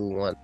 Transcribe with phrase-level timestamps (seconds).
[0.00, 0.36] two, one.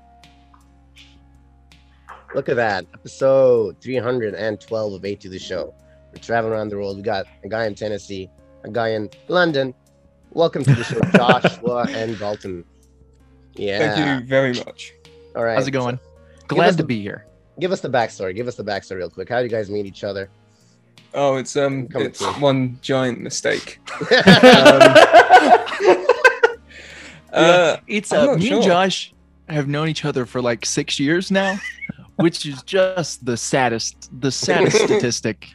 [2.34, 2.84] Look at that.
[2.92, 5.74] Episode 312 of A to the Show.
[6.12, 6.96] We're traveling around the world.
[6.96, 8.28] We got a guy in Tennessee,
[8.64, 9.74] a guy in London.
[10.32, 12.64] Welcome to the show, Joshua and Dalton.
[13.54, 13.94] Yeah.
[13.94, 14.92] Thank you very much.
[15.34, 15.54] All right.
[15.54, 15.94] How's it going?
[15.94, 16.00] us
[16.48, 17.26] Glad to the- be here.
[17.58, 18.34] Give us the backstory.
[18.36, 19.30] Give us the backstory real quick.
[19.30, 20.28] How do you guys meet each other?
[21.14, 23.78] Oh, it's um, Come it's one giant mistake.
[27.32, 28.62] Yeah, Uh, it's I'm uh, not me and.
[28.62, 29.12] Josh
[29.48, 31.58] have known each other for like six years now,
[32.16, 35.48] which is just the saddest, the saddest statistic.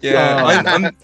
[0.00, 0.46] yeah, Oh.
[0.46, 0.96] I'm, I'm,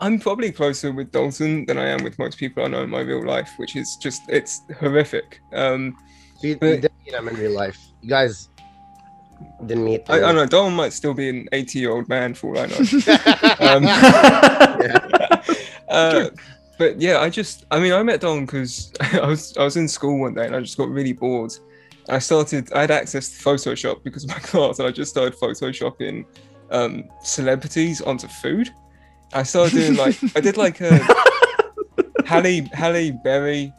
[0.00, 3.00] I'm probably closer with Dalton than I am with most people I know in my
[3.00, 5.40] real life, which is just it's horrific.
[5.52, 5.96] Um,
[6.40, 7.78] So you, you But- didn't meet him in real life.
[8.02, 8.48] You guys
[9.66, 10.02] didn't meet.
[10.08, 10.46] I, I don't know.
[10.46, 12.78] Dalton might still be an 80 year old man for all I know.
[13.60, 13.84] Um,
[15.88, 16.30] uh,
[16.78, 19.88] but yeah, I just, I mean, I met Don because I was, I was in
[19.88, 21.52] school one day and I just got really bored.
[22.08, 25.38] I started, I had access to Photoshop because of my class, and I just started
[25.38, 26.24] photoshopping
[26.70, 28.70] um, celebrities onto food.
[29.32, 30.98] I started doing like, I did like a
[32.26, 33.72] Halle, Halle Berry.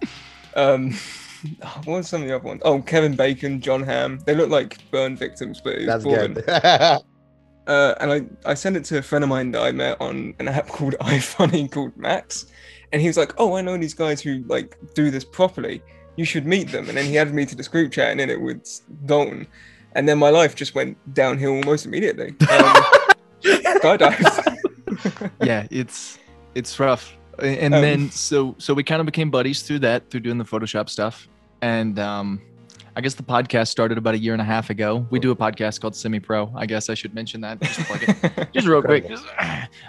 [0.55, 0.94] Um,
[1.86, 2.61] what was some of the other ones?
[2.66, 4.19] Oh, Kevin Bacon, Jon Hamm.
[4.25, 7.03] They look like burn victims, but it was That's good.
[7.67, 10.33] Uh, and I, I sent it to a friend of mine that I met on
[10.39, 12.47] an app called iFunny called Max.
[12.91, 15.83] And he was like, Oh, I know these guys who like do this properly.
[16.19, 16.89] You should meet them.
[16.89, 19.47] And then he added me to this group chat and in it was Dalton.
[19.95, 22.35] And then my life just went downhill almost immediately.
[23.41, 23.41] Um,
[25.41, 26.19] yeah, it's
[26.55, 27.15] it's rough.
[27.41, 30.43] And Um, then so so we kind of became buddies through that, through doing the
[30.43, 31.29] Photoshop stuff.
[31.61, 32.41] And um
[32.97, 35.07] I guess the podcast started about a year and a half ago.
[35.09, 36.51] We do a podcast called Semi Pro.
[36.53, 37.61] I guess I should mention that.
[37.61, 38.49] Just plug it.
[38.53, 39.07] just real quick.
[39.07, 39.23] Just-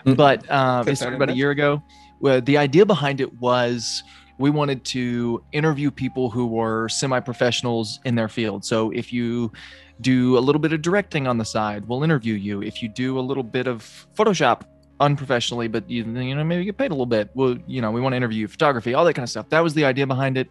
[0.04, 1.82] but um, it started about a year ago.
[2.20, 4.04] Well, the idea behind it was
[4.40, 8.64] we wanted to interview people who were semi-professionals in their field.
[8.64, 9.52] So if you
[10.00, 12.62] do a little bit of directing on the side, we'll interview you.
[12.62, 14.62] If you do a little bit of Photoshop
[14.98, 18.00] unprofessionally, but you, you know maybe get paid a little bit, well, you know we
[18.00, 19.48] want to interview you, photography, all that kind of stuff.
[19.50, 20.48] That was the idea behind it.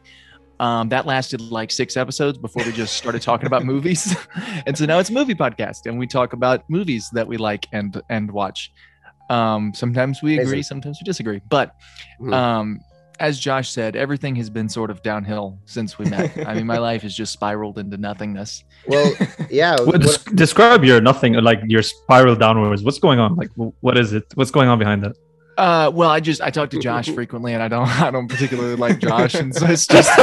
[0.59, 4.15] Um, that lasted like six episodes before we just started talking about movies,
[4.67, 7.65] and so now it's a movie podcast, and we talk about movies that we like
[7.71, 8.71] and and watch.
[9.31, 11.71] Um, sometimes we agree, sometimes we disagree, but
[12.19, 12.33] Mhm.
[12.33, 12.79] um,
[13.19, 16.47] as Josh said, everything has been sort of downhill since we met.
[16.47, 18.63] I mean, my life has just spiraled into nothingness.
[18.87, 19.11] well,
[19.49, 19.75] yeah.
[19.75, 22.83] What, what- des- describe your nothing, like your spiral downwards.
[22.83, 23.35] What's going on?
[23.35, 24.25] Like, what is it?
[24.35, 25.15] What's going on behind that?
[25.57, 28.77] Uh, well, I just I talk to Josh frequently, and I don't I don't particularly
[28.77, 30.09] like Josh, and so it's just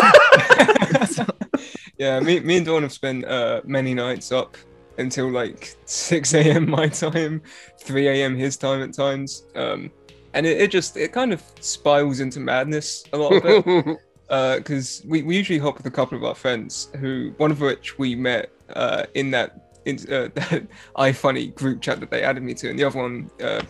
[1.99, 4.57] yeah, me, me and Dawn have spent uh, many nights up
[4.99, 6.71] until like 6 a.m.
[6.71, 7.43] my time,
[7.81, 8.34] 3 a.m.
[8.37, 9.45] his time at times.
[9.55, 9.91] Um,
[10.37, 13.99] and it, it just, it kind of spirals into madness a lot of it.
[14.59, 17.97] because we, we usually hop with a couple of our friends who one of which
[17.99, 22.53] we met uh, in that in uh, that iFunny group chat that they added me
[22.55, 23.63] to, and the other one, uh,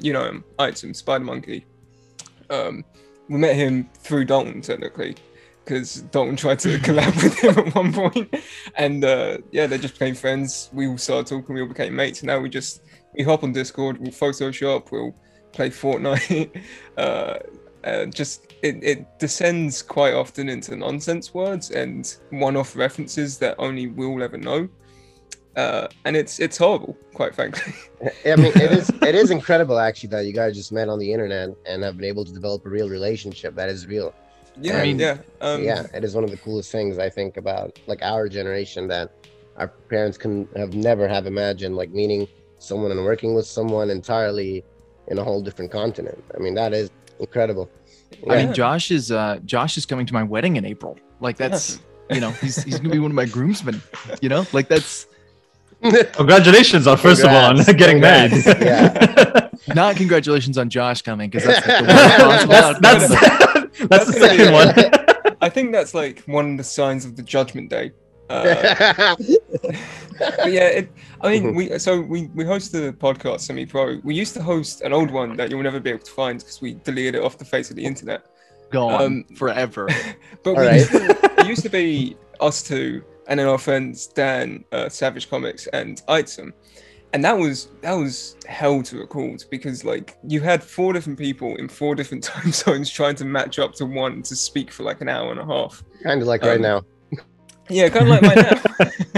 [0.00, 1.66] you know him, Item Spider Monkey.
[2.50, 2.84] Um,
[3.28, 5.14] we met him through Dalton technically,
[5.64, 8.34] because Dalton tried to collab with him at one point,
[8.76, 10.70] and uh, yeah, they just became friends.
[10.72, 12.82] We all started talking, we all became mates, and now we just
[13.14, 15.14] we hop on Discord, we'll Photoshop, we'll
[15.52, 16.62] play Fortnite.
[16.96, 17.38] uh,
[17.84, 23.86] uh, just it, it descends quite often into nonsense words and one-off references that only
[23.86, 24.68] we'll ever know.
[25.56, 27.72] Uh, and it's it's horrible, quite frankly.
[28.26, 31.12] I mean, it is it is incredible actually that you guys just met on the
[31.12, 34.14] internet and have been able to develop a real relationship that is real.
[34.60, 36.98] yeah, I I mean, mean, yeah, um, yeah, it is one of the coolest things
[36.98, 39.10] I think about like our generation that
[39.56, 42.28] our parents can have never have imagined like meeting
[42.58, 44.64] someone and working with someone entirely
[45.08, 46.22] in a whole different continent.
[46.34, 47.68] I mean, that is incredible.
[48.28, 50.98] I mean, Josh is uh, Josh is coming to my wedding in April.
[51.20, 51.80] Like that's
[52.10, 53.82] you know he's he's gonna be one of my groomsmen.
[54.20, 55.06] You know, like that's
[55.82, 57.78] Congratulations on first of all on Congrats.
[57.78, 58.32] getting married.
[58.60, 59.48] Yeah.
[59.74, 64.12] not congratulations on Josh coming because that's like the worst possible that's that's that's the
[64.12, 65.34] second one.
[65.40, 67.92] I think that's like one of the signs of the Judgment Day.
[68.30, 69.14] Uh,
[70.46, 73.98] yeah, it, I mean, we so we we host the podcast semi pro.
[74.04, 76.60] We used to host an old one that you'll never be able to find because
[76.60, 78.26] we deleted it off the face of the internet.
[78.70, 79.88] gone Um, forever.
[80.42, 80.74] But we right.
[80.76, 85.28] used to, it used to be us two, and then our friends Dan, uh, Savage
[85.30, 86.52] Comics, and Item,
[87.12, 91.56] and that was that was hell to record because like you had four different people
[91.56, 95.00] in four different time zones trying to match up to one to speak for like
[95.00, 95.82] an hour and a half.
[96.02, 96.82] kind of like right Um, now.
[97.70, 98.62] Yeah, kind of like my now.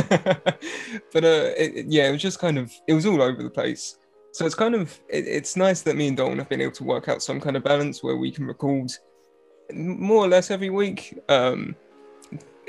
[1.12, 3.99] but uh, it, yeah, it was just kind of it was all over the place.
[4.32, 6.85] So it's kind of it, it's nice that me and Dalton have been able to
[6.85, 8.91] work out some kind of balance where we can record
[9.73, 11.19] more or less every week.
[11.29, 11.76] Um,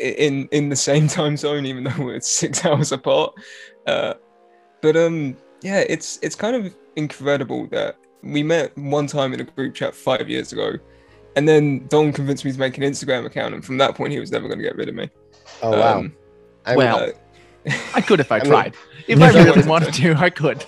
[0.01, 3.33] in in the same time zone, even though we're six hours apart.
[3.87, 4.15] Uh,
[4.81, 9.43] but um, yeah, it's it's kind of incredible that we met one time in a
[9.43, 10.73] group chat five years ago,
[11.35, 14.19] and then Don convinced me to make an Instagram account, and from that point, he
[14.19, 15.09] was never going to get rid of me.
[15.61, 15.99] Oh wow.
[15.99, 16.13] Um,
[16.65, 16.99] I- well,
[17.65, 18.73] uh, I could if I, I mean- tried.
[19.07, 20.63] If I really wanted to, I could.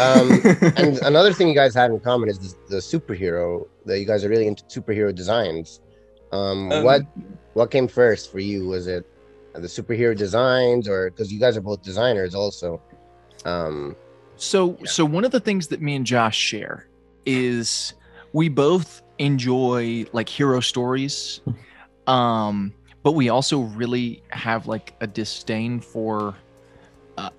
[0.00, 0.40] um,
[0.76, 4.24] and another thing you guys had in common is the, the superhero that you guys
[4.24, 5.80] are really into superhero designs.
[6.32, 7.02] Um, Um, what
[7.52, 8.66] what came first for you?
[8.66, 9.04] Was it
[9.54, 12.80] the superhero designs, or because you guys are both designers also?
[13.44, 13.94] Um,
[14.36, 14.86] So, Yeah.
[14.90, 16.86] so one of the things that me and Josh share
[17.26, 17.92] is
[18.32, 21.40] we both enjoy like hero stories,
[22.08, 22.72] um,
[23.04, 26.34] but we also really have like a disdain for,
[27.18, 27.30] uh,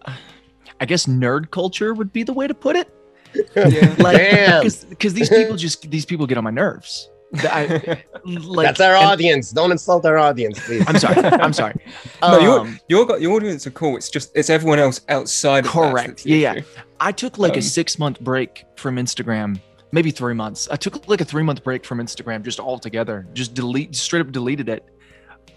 [0.80, 2.88] I guess, nerd culture would be the way to put it.
[3.56, 3.94] yeah.
[4.00, 4.64] Like, Damn.
[4.64, 7.10] because these people just these people get on my nerves.
[7.40, 9.52] I, like, That's our and- audience.
[9.52, 10.86] Don't insult our audience, please.
[10.88, 11.18] I'm sorry.
[11.26, 11.76] I'm sorry.
[12.22, 13.98] No, you're- Um, Your gu- your audience are cool.
[13.98, 15.66] It's just it's everyone else outside.
[15.66, 16.08] Correct.
[16.08, 16.62] that's Yeah, yeah.
[17.02, 19.60] I took like Um, a six month break from Instagram,
[19.92, 20.70] maybe three months.
[20.72, 24.32] I took like a three month break from Instagram just altogether, just delete, straight up
[24.32, 24.86] deleted it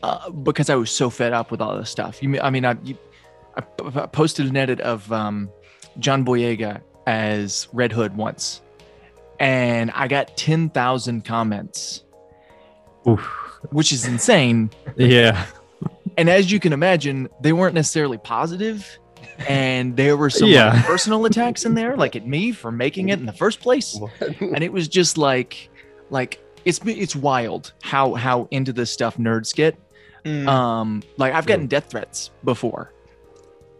[0.02, 2.22] uh, because I was so fed up with all this stuff.
[2.22, 2.96] You, I mean, I, you,
[3.56, 5.50] I p- p- posted an edit of um,
[5.98, 8.62] John Boyega as Red Hood once,
[9.40, 12.04] and I got 10,000 comments,
[13.06, 13.20] Oof.
[13.70, 14.70] which is insane.
[14.96, 15.46] Yeah.
[16.16, 18.98] And as you can imagine, they weren't necessarily positive,
[19.48, 23.20] and there were some like, personal attacks in there, like at me for making it
[23.20, 23.98] in the first place.
[24.40, 25.70] And it was just like,
[26.10, 29.78] like it's it's wild how how into this stuff nerds get.
[30.24, 30.46] Mm.
[30.48, 32.92] Um, like I've gotten death threats before,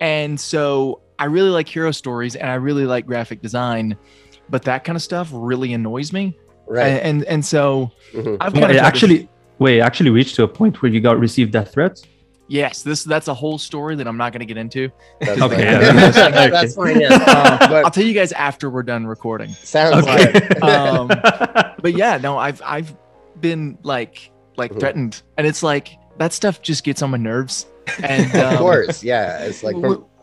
[0.00, 3.96] and so I really like hero stories and I really like graphic design,
[4.48, 6.38] but that kind of stuff really annoys me.
[6.66, 6.86] right.
[6.88, 8.36] And and, and so Mhm.
[8.40, 11.18] I've Well, kind of it actually, wait, actually reached to a point where you got
[11.18, 12.04] received death threats.
[12.50, 14.90] yes, this that's a whole story that I'm not going to get into.
[15.20, 15.64] That's Okay, fine.
[15.64, 16.48] yeah.
[16.50, 17.00] That's fine.
[17.00, 17.08] Yeah.
[17.12, 19.50] Uh, But- I'll tell you guys after we're done recording.
[19.50, 20.32] Sounds Okay.
[20.32, 21.08] like Um,
[21.82, 22.94] But yeah, no, I've I've
[23.40, 24.80] been like like Mhm.
[24.80, 27.66] threatened, and it's like that stuff just gets on my nerves.
[28.02, 29.44] And um, of course, yeah.
[29.44, 29.74] It's like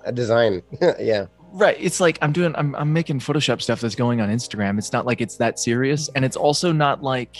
[0.03, 0.61] a design.
[0.99, 1.25] yeah.
[1.51, 4.77] right, it's like I'm doing I'm I'm making Photoshop stuff that's going on Instagram.
[4.77, 7.37] It's not like it's that serious, and it's also not like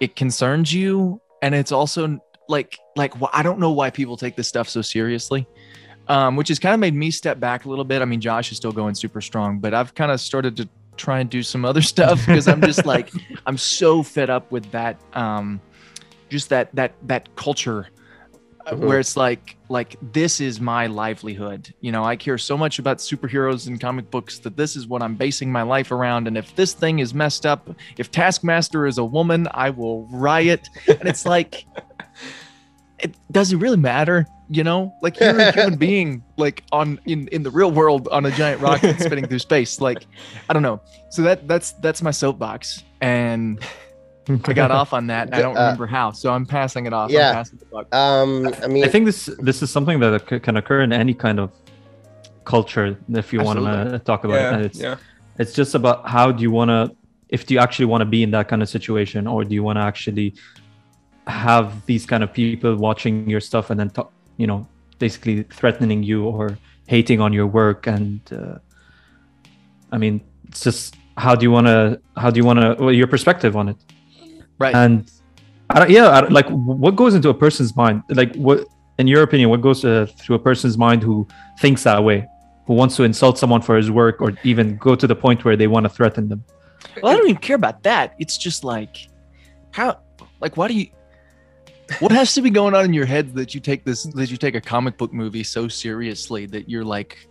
[0.00, 4.36] it concerns you, and it's also like like wh- I don't know why people take
[4.36, 5.46] this stuff so seriously.
[6.08, 8.02] Um, which has kind of made me step back a little bit.
[8.02, 11.20] I mean, Josh is still going super strong, but I've kind of started to try
[11.20, 13.10] and do some other stuff because I'm just like
[13.46, 15.60] I'm so fed up with that um
[16.30, 17.88] just that that that culture
[18.70, 18.78] Mhm.
[18.86, 21.72] where it's like like this is my livelihood.
[21.80, 25.02] You know, I care so much about superheroes and comic books that this is what
[25.02, 28.98] I'm basing my life around and if this thing is messed up, if Taskmaster is
[28.98, 30.68] a woman, I will riot.
[30.86, 31.64] And it's like
[32.98, 34.92] it doesn't really matter, you know?
[35.00, 38.60] Like you're a human being like on in in the real world on a giant
[38.60, 39.80] rocket spinning through space.
[39.80, 40.06] Like
[40.48, 40.80] I don't know.
[41.10, 43.58] So that that's that's my soapbox, and
[44.44, 45.26] I got off on that.
[45.28, 47.10] And I don't Uh, remember how, so I'm passing it off.
[47.10, 47.42] yeah.
[47.42, 47.58] I'm
[47.90, 47.96] the.
[47.96, 48.54] Um.
[48.64, 51.50] I mean, I think this this is something that can occur in any kind of
[52.44, 54.42] culture if you want to talk about it.
[54.42, 54.96] yeah, And it's yeah.
[55.38, 56.80] it's just about how do you want to
[57.28, 59.62] if do you actually want to be in that kind of situation or do you
[59.62, 60.34] want to actually
[61.26, 64.66] have these kind of people watching your stuff and then talk, you know
[64.98, 68.58] basically threatening you or hating on your work and uh,
[69.92, 72.92] i mean it's just how do you want to how do you want to well,
[72.92, 73.76] your perspective on it
[74.60, 74.74] Right.
[74.74, 75.10] and
[75.70, 78.66] I don't, yeah I, don't- like what goes into a person's mind like what
[78.98, 81.26] in your opinion what goes uh, through a person's mind who
[81.58, 82.28] thinks that way
[82.66, 85.56] who wants to insult someone for his work or even go to the point where
[85.56, 86.44] they want to threaten them
[87.02, 88.14] well, I don't even care about that.
[88.18, 89.08] It's just like
[89.70, 89.98] how,
[90.40, 90.88] like, why do you?
[91.98, 94.36] What has to be going on in your head that you take this that you
[94.36, 97.28] take a comic book movie so seriously that you're like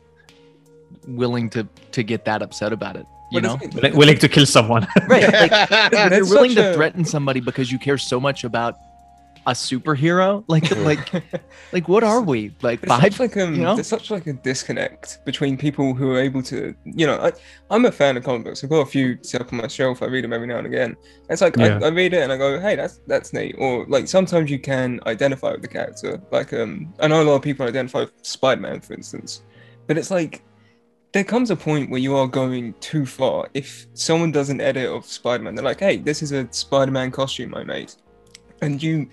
[1.08, 3.06] willing to to get that upset about it?
[3.32, 5.32] You know, Willing- willing to kill someone right?
[5.32, 8.76] Like, you're willing to a- threaten somebody because you care so much about
[9.48, 10.44] a superhero.
[10.48, 11.14] Like, like,
[11.72, 12.54] like, what are we?
[12.62, 13.14] Like But it's five?
[13.14, 13.76] such like um, you know?
[13.76, 17.32] there's such like a disconnect between people who are able to, you know, I,
[17.72, 18.64] I'm a fan of comic books.
[18.64, 20.02] I've got a few set up on my shelf.
[20.04, 20.96] I read them every now and again.
[21.30, 21.80] It's like Yeah.
[21.82, 23.56] I, I read it and I go, hey, that's that's neat.
[23.58, 26.22] Or like sometimes you can identify with the character.
[26.32, 29.42] Like um, I know a lot of people identify with Spider-Man, for instance,
[29.88, 30.44] but it's like
[31.12, 33.50] there comes a point where you are going too far.
[33.54, 37.56] If someone does an edit of Spider-Man, they're like, hey, this is a Spider-Man costume
[37.56, 37.94] I made,
[38.62, 39.10] and you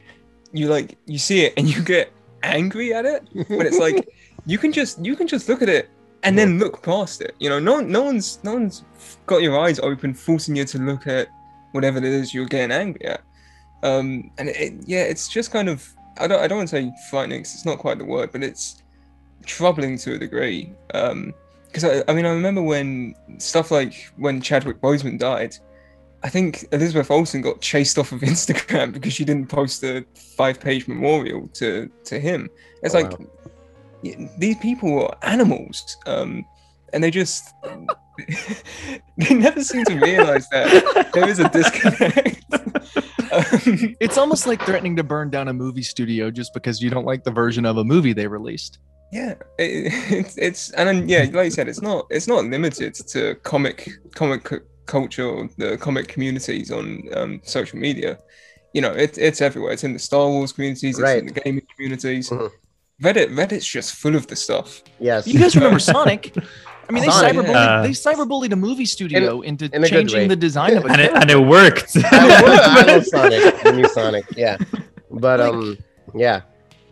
[0.52, 2.12] you like you see it and you get
[2.42, 4.08] angry at it but it's like
[4.46, 5.90] you can just you can just look at it
[6.22, 8.84] and then look past it you know no no one's no one's
[9.26, 11.28] got your eyes open forcing you to look at
[11.72, 13.22] whatever it is you're getting angry at
[13.82, 16.92] um and it, yeah it's just kind of I don't I don't want to say
[17.10, 17.42] frightening.
[17.42, 18.82] 'cause it's not quite the word, but it's
[19.44, 20.72] troubling to a degree.
[20.94, 21.34] Um,
[21.76, 25.54] because I, I mean I remember when stuff like when Chadwick Boseman died,
[26.22, 30.04] I think Elizabeth Olsen got chased off of Instagram because she didn't post a
[30.36, 32.48] five-page memorial to to him.
[32.82, 33.12] It's Oh, like
[34.02, 36.44] y- these people are animals, um,
[36.94, 37.50] and they just
[39.18, 42.42] they never seem to realize that there is a disconnect.
[43.32, 47.04] um, It's almost like threatening to burn down a movie studio just because you don't
[47.04, 48.78] like the version of a movie they released.
[49.12, 52.94] Yeah, it, it's it's and then yeah, like you said, it's not it's not limited
[52.94, 58.18] to comic comic cu- culture or the comic communities on um, social media.
[58.72, 59.72] You know, it, it's everywhere.
[59.72, 61.18] It's in the Star Wars communities, it's Right.
[61.18, 62.30] in the gaming communities.
[62.30, 62.50] Mhm.
[63.02, 64.82] Reddit Reddit's just full of the stuff.
[65.00, 65.26] Yes.
[65.26, 66.34] You guys remember Sonic?
[66.88, 67.82] I mean, they Sonic, cyberbullied, yeah.
[67.82, 71.30] they cyberbullied a movie studio into in changing the design of a and it, and
[71.30, 71.96] it worked.
[71.96, 72.42] I love,
[72.88, 74.24] I love Sonic, the new Sonic.
[74.36, 74.56] Yeah,
[75.10, 75.78] but Like- um,
[76.14, 76.42] yeah.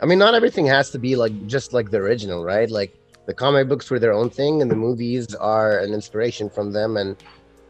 [0.04, 2.70] I mean, not everything has to be like just like the original, right?
[2.70, 2.94] Like
[3.24, 6.98] the comic books were their own thing, and the movies are an inspiration from them,
[6.98, 7.16] and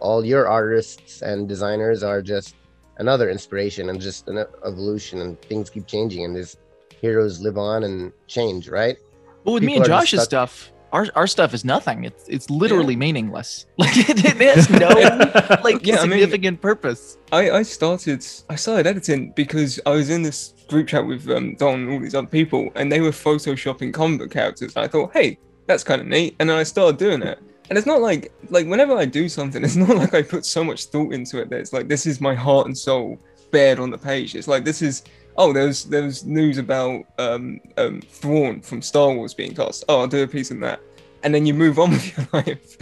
[0.00, 2.56] all your artists and designers are just
[2.98, 6.56] another inspiration and just an evolution, and things keep changing, and these
[7.00, 8.96] heroes live on and change, right?
[9.44, 12.02] But with me and people are just Josh's stuff, our, our stuff is nothing.
[12.02, 13.66] It's it's literally meaningless.
[13.78, 14.88] Like it, it has no
[15.62, 17.16] like Yeah, I mean- significant purpose.
[17.30, 21.54] I, I started I started editing because I was in this group chat with um,
[21.56, 24.74] Don and all these other people, and they were photoshopping comic book characters.
[24.76, 27.38] And I thought, hey, that's kind of neat, and then I started doing it.
[27.70, 30.62] And it's not like like whenever I do something, it's not like I put so
[30.62, 33.18] much thought into it that it's like this is my heart and soul
[33.50, 34.34] bared on the page.
[34.34, 35.02] It's like this is
[35.36, 39.84] oh there's there's news about um, um Thrawn from Star Wars being cast.
[39.88, 40.80] Oh, I'll do a piece on that,
[41.22, 42.76] and then you move on with your life.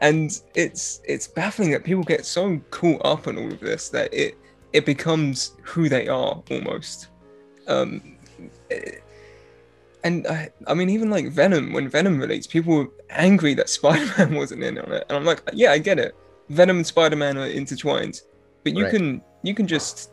[0.00, 4.12] And it's it's baffling that people get so caught up in all of this that
[4.12, 4.36] it
[4.72, 7.08] it becomes who they are almost.
[7.66, 8.16] Um,
[10.02, 14.10] and I, I mean, even like Venom, when Venom released, people were angry that Spider
[14.18, 16.14] Man wasn't in on it, and I'm like, yeah, I get it.
[16.50, 18.20] Venom and Spider Man are intertwined,
[18.64, 18.90] but you Right.
[18.92, 20.10] can you can just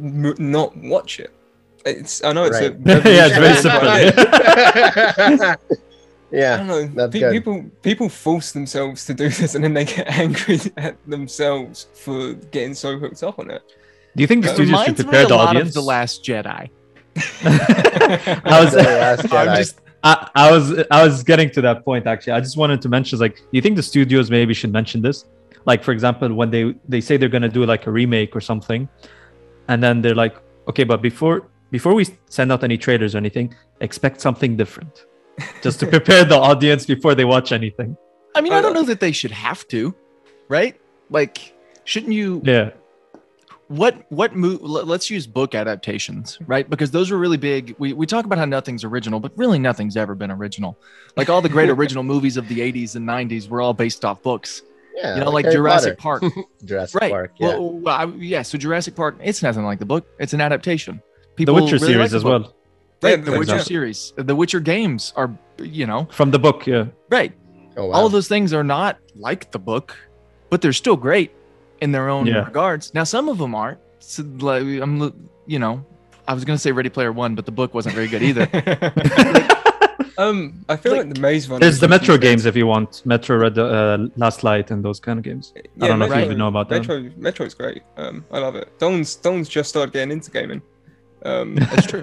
[0.00, 1.32] m- not watch it.
[1.84, 3.04] It's I know it's a Right.
[3.06, 5.48] Yeah, it's very revolutionary, but simple.
[6.30, 6.86] I yeah, don't know.
[6.88, 7.32] that's pe- good.
[7.32, 12.34] people people force themselves to do this, and then they get angry at themselves for
[12.34, 13.62] getting so hooked up on it.
[14.18, 15.72] Do you think the It studios should prepare the audience?
[15.74, 16.68] the Last Jedi.
[17.44, 19.56] I was, The Last I'm Jedi.
[19.56, 22.32] just, I, I was, I was getting to that point actually.
[22.34, 25.24] I just wanted to mention, like, do you think the studios maybe should mention this?
[25.66, 28.88] Like, for example, when they they say they're gonna do like a remake or something,
[29.68, 30.36] and then they're like,
[30.68, 35.04] okay, but before before we send out any trailers or anything, expect something different,
[35.62, 37.96] just to prepare the audience before they watch anything.
[38.34, 39.94] I mean, I I don't don't- know that they should have to,
[40.48, 40.74] right?
[41.10, 42.40] Like, shouldn't you?
[42.44, 42.70] Yeah,
[43.68, 44.62] What what move?
[44.62, 46.68] Let's use book adaptations, right?
[46.68, 47.74] Because those are really big.
[47.78, 50.78] We we talk about how nothing's original, but really nothing's ever been original.
[51.16, 54.22] Like all the great original movies of the '80s and '90s were all based off
[54.22, 54.62] books.
[54.96, 56.30] yeah, you know, like Harry Jurassic Potter.
[56.30, 57.10] Park, Jurassic right?
[57.10, 57.32] Park.
[57.38, 58.40] Yeah, Well, well, I, yeah.
[58.40, 60.06] So Jurassic Park, it's nothing like the book.
[60.18, 61.02] It's an adaptation.
[61.22, 62.42] the People Witcher really like series the as book.
[62.42, 62.54] well
[63.02, 66.66] Yeah, Right, the for Witcher series, the Witcher games are, you know, from the book.
[66.66, 67.34] Yeah, right.
[67.76, 67.96] oh wow.
[67.96, 69.94] All of those things are not like the book,
[70.48, 71.32] but they're still great
[71.80, 72.44] in their own Yeah.
[72.44, 72.92] regards.
[72.94, 73.78] Now, some of them aren't.
[74.00, 75.84] So, like, I'm, you know,
[76.26, 78.48] I was gonna say Ready Player One, but the book wasn't very good either.
[80.18, 81.60] um, I feel like, Like, the Maze Runner.
[81.60, 85.00] there's the Metro usually- games if you want Metro Red, uh, Last Light, and those
[85.00, 85.52] kind of games.
[85.54, 86.80] Yeah, don't know if you even know about that.
[86.86, 87.10] Metro.
[87.16, 87.82] Metro's great.
[87.96, 88.78] Um, I love it.
[88.78, 90.62] Don's Don's just started getting into gaming.
[91.24, 92.02] Um, That's true.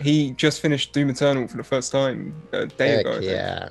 [0.00, 3.10] he just finished Doom Eternal for the first time a day Heck ago.
[3.10, 3.24] I think.
[3.30, 3.68] yeah.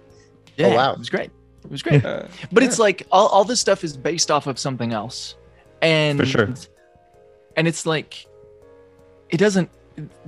[0.55, 0.93] Yeah, wow.
[0.93, 1.31] it was great.
[1.63, 2.05] It was great.
[2.05, 2.69] Uh, But yeah.
[2.69, 5.35] it's like all, all this stuff is based off of something else,
[5.83, 6.53] and For sure.
[7.55, 8.25] And it's like
[9.29, 9.69] it doesn't.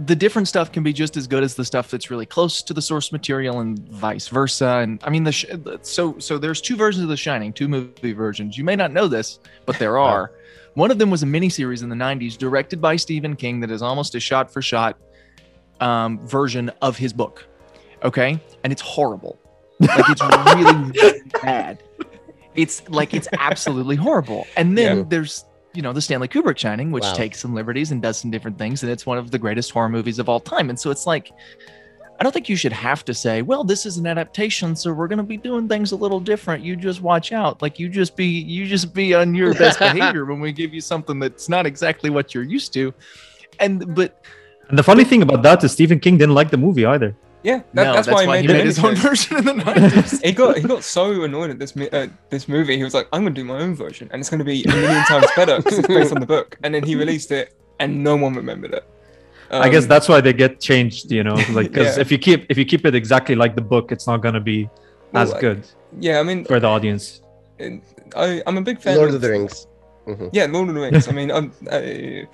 [0.06, 2.74] The different stuff can be just as good as the stuff that's really close to
[2.74, 4.80] the source material, and vice versa.
[4.84, 5.46] And I mean, the sh-
[5.82, 8.58] so so there's two versions of The Shining, two movie versions.
[8.58, 10.32] You may not know this, but there are.
[10.76, 13.82] One of them was a miniseries in the '90s, directed by Stephen King, that is
[13.82, 14.98] almost a shot-for-shot
[15.80, 17.48] um, version of his book.
[18.04, 19.40] Okay, and it's horrible.
[19.80, 20.22] Like it's
[20.56, 21.82] really, really bad.
[22.56, 24.48] It's like it's absolutely horrible.
[24.58, 25.04] And then Yeah.
[25.08, 27.14] there's you know the Stanley Kubrick Shining, which Wow.
[27.14, 29.90] takes some liberties and does some different things, and it's one of the greatest horror
[29.90, 30.70] movies of all time.
[30.70, 31.32] And so it's like,
[32.18, 35.10] I don't think you should have to say, well, this is an adaptation, so we're
[35.10, 36.64] gonna be doing things a little different.
[36.64, 37.62] You just watch out.
[37.62, 40.80] Like you just be you just be on your best behavior when we give you
[40.80, 42.94] something that's not exactly what you're used to.
[43.60, 44.24] And but
[44.70, 47.14] And the funny thing about that is Stephen King didn't like the movie either.
[47.46, 49.54] Yeah, that, no, that's, why he made, he the made his own version in the
[49.64, 50.24] 90s.
[50.26, 52.76] he got he got so annoyed at this mi- uh, this movie.
[52.76, 55.04] He was like, "I'm gonna do my own version, and it's gonna be a million
[55.12, 58.16] times better because it's based on the book." And then he released it, and no
[58.16, 58.84] one remembered it.
[59.52, 62.02] I guess Um, that's why they get changed, you know, like because Yeah.
[62.02, 64.60] if you keep if you keep it exactly like the book, it's not gonna be
[65.14, 65.62] well, as like, good
[66.08, 67.22] Yeah, I mean, for the audience.
[68.16, 68.98] I, I'm a big fan.
[68.98, 69.68] Lord of the Rings.
[70.08, 70.30] Mhm.
[70.34, 71.08] Yeah, Lord of the Rings.
[71.08, 72.28] I mean, I'm, I,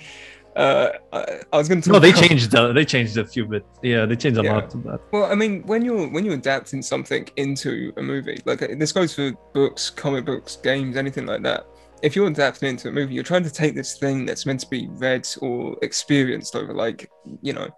[0.56, 1.92] uh, I, I was going to.
[1.92, 3.66] No, they changed the they changed a few bit.
[3.82, 4.54] Yeah, they changed a Yeah.
[4.56, 5.00] lot of that.
[5.12, 8.92] Well, I mean, when you're when you're adapting something into a movie, like uh, this
[8.92, 11.66] goes for books, comic books, games, anything like that.
[12.04, 14.68] If you're adapting into a movie, you're trying to take this thing that's meant to
[14.70, 17.10] be read or experienced over like
[17.42, 17.70] you know,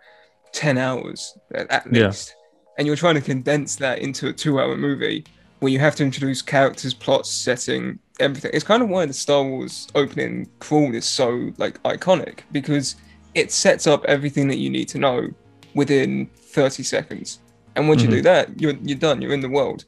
[0.52, 2.08] ten hours at, at Yeah.
[2.08, 2.36] least,
[2.78, 5.26] and you're trying to condense that into a two-hour movie
[5.64, 8.52] where you have to introduce characters, plots, setting, everything.
[8.54, 12.98] It's kind of why the Star Wars opening crawl is so like iconic because
[13.34, 15.30] it sets up everything that you need to know
[15.74, 17.40] within 30 seconds.
[17.78, 19.22] And once you do that, you're you're done.
[19.22, 19.86] You're in the world.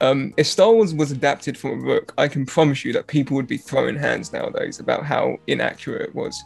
[0.00, 3.36] Um, if Star Wars was adapted from a book, I can promise you that people
[3.36, 6.42] would be throwing hands nowadays about how inaccurate it was.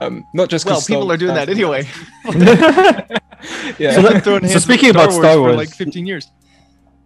[0.00, 1.88] Um, not just 'cause Well, Star people Wars are doing that anyway.
[3.78, 3.92] Yeah.
[3.92, 6.30] So I've let- thrown so hands with speaking about Star for Wars- like 15 years.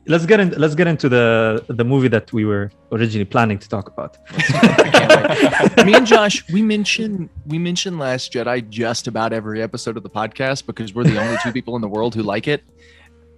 [0.07, 0.51] Let's get in.
[0.51, 4.19] Let's get into the the movie that we were originally planning to talk about.
[5.87, 10.11] Me and Josh, we mention we mention Last Jedi just about every episode of the
[10.11, 12.63] podcast because we're the only two people in the world who like it.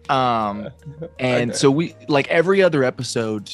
[0.08, 0.68] Um,
[1.18, 1.58] and Okay.
[1.58, 3.52] so we like every other episode,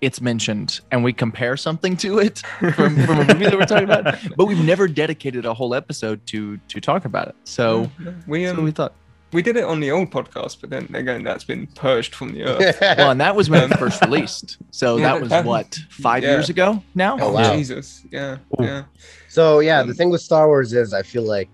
[0.00, 3.84] it's mentioned, and we compare something to it from, from a movie that we're talking
[3.84, 4.16] about.
[4.36, 7.36] But we've never dedicated a whole episode to to talk about it.
[7.44, 7.90] So,
[8.26, 8.94] we so um, we thought,
[9.32, 12.44] we did it on the old podcast, but then again, that's been purged from the
[12.44, 12.78] earth.
[12.98, 14.58] well, and that was when it first released.
[14.70, 16.30] So Yeah, that was that- what five yeah.
[16.30, 17.16] years ago now.
[17.20, 17.54] Oh, wow.
[17.54, 18.04] Jesus!
[18.10, 18.64] Yeah, Ooh.
[18.64, 18.84] yeah.
[19.28, 21.48] So yeah, Um, the thing with Star Wars is I feel like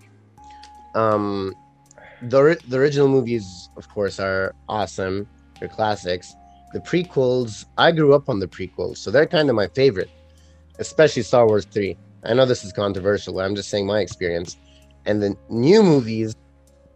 [0.95, 1.55] um
[2.23, 5.27] the the original movies of course are awesome.
[5.61, 6.35] They're classics.
[6.73, 10.11] The prequels, I grew up on the prequels, so they're kind of my favorite,
[10.79, 11.97] especially Star Wars 3.
[12.25, 14.57] I know this is controversial, I'm just saying my experience.
[15.07, 16.35] And the new movies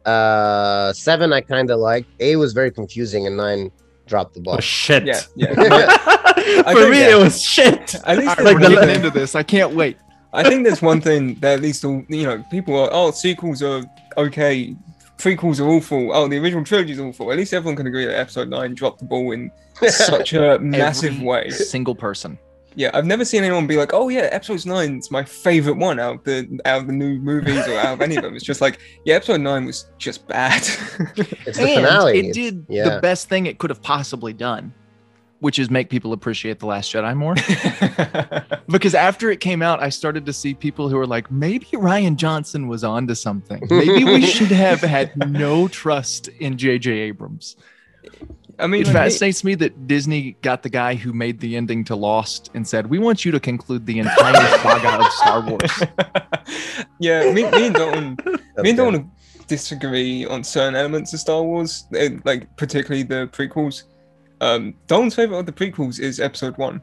[0.07, 2.09] uh 7 I kind of liked.
[2.21, 3.71] A was very confusing and 9
[4.07, 4.57] dropped the ball.
[4.57, 5.05] Oh shit!
[5.05, 5.49] Yeah, yeah.
[5.57, 7.17] For think- me, yeah.
[7.17, 7.95] it was shit.
[8.07, 9.35] At least All right, Like we're the- one getting into this.
[9.35, 9.97] I can't wait.
[10.33, 13.63] I think there's one thing that at least all you know people are oh sequels
[13.63, 13.83] are
[14.17, 14.75] okay,
[15.19, 16.13] prequels are awful.
[16.15, 17.31] Oh, the original trilogy is awful.
[17.33, 19.51] At least everyone can agree that Episode Nine dropped the ball in
[19.89, 21.51] such a massive Every way.
[21.51, 22.39] Single person.
[22.77, 25.99] Yeah, I've never seen anyone be like, "Oh yeah, Episode Nine is my favorite one
[25.99, 28.45] out of the out of the new movies or out of any of them." It's
[28.45, 30.63] just like, yeah, Episode Nine was just bad.
[31.47, 32.19] It's the And finale.
[32.19, 32.89] It did yeah.
[32.89, 34.73] the best thing it could have possibly done,
[35.41, 37.35] which is make people appreciate The Last Jedi more.
[38.69, 42.17] because after it came out, I started to see people who were like, maybe Rian
[42.17, 43.67] Johnson was onto something.
[43.69, 46.93] Maybe we should have had no trust in J.J.
[46.93, 47.57] Abrams.
[48.61, 51.85] I mean, It like, fascinates me that Disney got the guy who made the ending
[51.85, 55.83] to Lost and said, "We want you to conclude the entire saga of Star Wars."
[57.01, 58.27] yeah, me, me and Dalton, That's
[58.59, 58.77] me and good.
[58.77, 59.11] Dalton
[59.47, 63.85] disagree on certain elements of Star Wars, eh, like particularly the prequels.
[64.41, 66.81] Um, Dalton's favorite of the prequels is Episode One.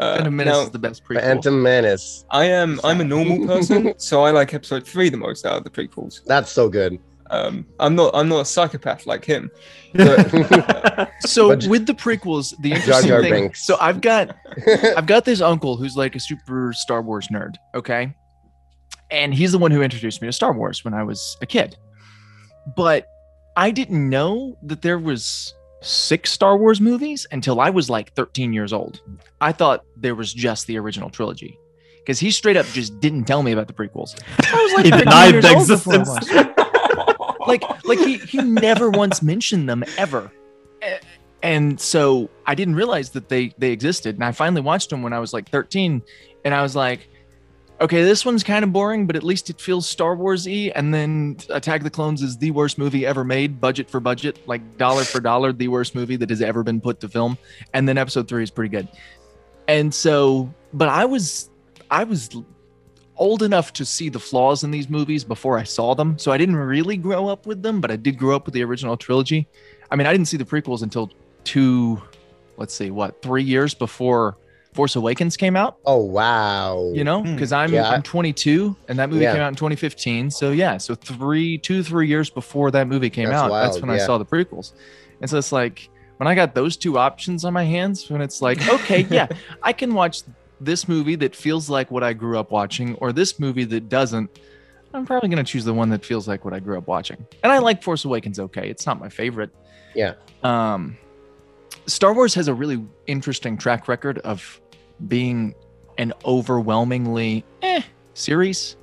[0.00, 1.20] Uh, Phantom Menace now, is the best prequel.
[1.20, 2.24] Phantom Menace.
[2.30, 5.64] I am I'm a normal person, so I like Episode Three the most out of
[5.64, 6.24] the prequels.
[6.24, 6.98] That's so good.
[7.32, 9.50] Um, I'm not I'm not a psychopath like him.
[9.94, 13.32] But, So But- with the prequels, the interesting Jar thing.
[13.32, 13.66] Binks.
[13.66, 14.36] So I've got
[14.96, 18.14] I've got this uncle who's like a super Star Wars nerd, okay?
[19.10, 21.76] And he's the one who introduced me to Star Wars when I was a kid.
[22.76, 23.06] But
[23.56, 28.52] I didn't know that there was six Star Wars movies until I was like 13
[28.52, 29.00] years old.
[29.40, 31.58] I thought there was just the original trilogy.
[31.98, 34.18] Because he straight up just didn't tell me about the prequels.
[34.38, 36.08] I was like He 13 denied years the old existence.
[37.46, 40.30] Like like he he never once mentioned them ever.
[41.42, 44.14] And so i didn't realize that they they existed.
[44.16, 46.02] And i finally watched them when i was like 13
[46.44, 47.08] and i was like
[47.80, 50.70] okay this one's kind of boring but at least it feels star wars-y.
[50.74, 54.38] And then attack of the clones is the worst movie ever made budget for budget
[54.46, 57.36] like dollar for dollar the worst movie that has ever been put to film.
[57.74, 58.88] And then episode 3 is pretty good.
[59.68, 61.50] And so but i was
[61.90, 62.30] i was
[63.22, 66.18] old enough to see the flaws in these movies before I saw them.
[66.18, 68.64] So I didn't really grow up with them, but I did grow up with the
[68.64, 69.46] original trilogy.
[69.90, 71.10] I mean, I didn't see the prequels until
[71.44, 72.02] two,
[72.56, 74.36] let's see, what, three years before
[74.74, 76.90] Force Awakens came out, oh wow.
[76.94, 77.34] you know, Hmm.
[77.34, 77.90] because I'm, Yeah.
[77.90, 79.32] I'm 22 and that movie Yeah.
[79.34, 80.30] came out in 2015.
[80.30, 83.82] So yeah, so three, two, three years before that movie came That's out, that's wild,
[83.82, 84.72] when I saw the prequels.
[85.20, 88.40] And so it's like, when I got those two options on my hands, when it's
[88.40, 89.26] like, okay, yeah,
[89.62, 90.22] I can watch
[90.64, 94.30] this movie that feels like what I grew up watching, or this movie that doesn't.
[94.94, 97.26] I'm probably gonna choose the one that feels like what I grew up watching.
[97.42, 98.38] And I like Force Awakens.
[98.38, 99.50] Okay, it's not my favorite.
[99.94, 100.14] Yeah.
[100.42, 100.96] Um,
[101.86, 104.60] Star Wars has a really interesting track record of
[105.08, 105.54] being
[105.98, 107.82] an overwhelmingly eh
[108.14, 108.76] series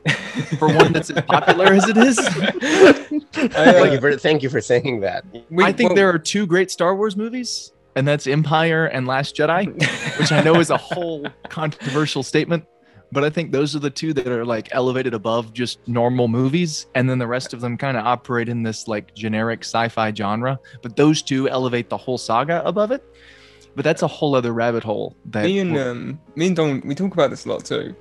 [0.57, 2.17] for one that's as popular as it is.
[3.35, 5.23] I, thank you for thank you for saying that.
[5.49, 9.05] we- I think well, there are two great Star Wars movies, and that's Empire and
[9.05, 9.67] Last Jedi,
[10.17, 12.65] which I know is a whole controversial statement,
[13.11, 16.87] but I think those are the two that are like elevated above just normal movies,
[16.95, 20.57] and then the rest of them kind of operate in this like generic sci-fi genre.
[20.81, 23.03] But those two elevate the whole saga above it.
[23.75, 25.17] But that's a whole other rabbit hole.
[25.25, 27.93] That me and um, me and Don, we talk about this a lot too.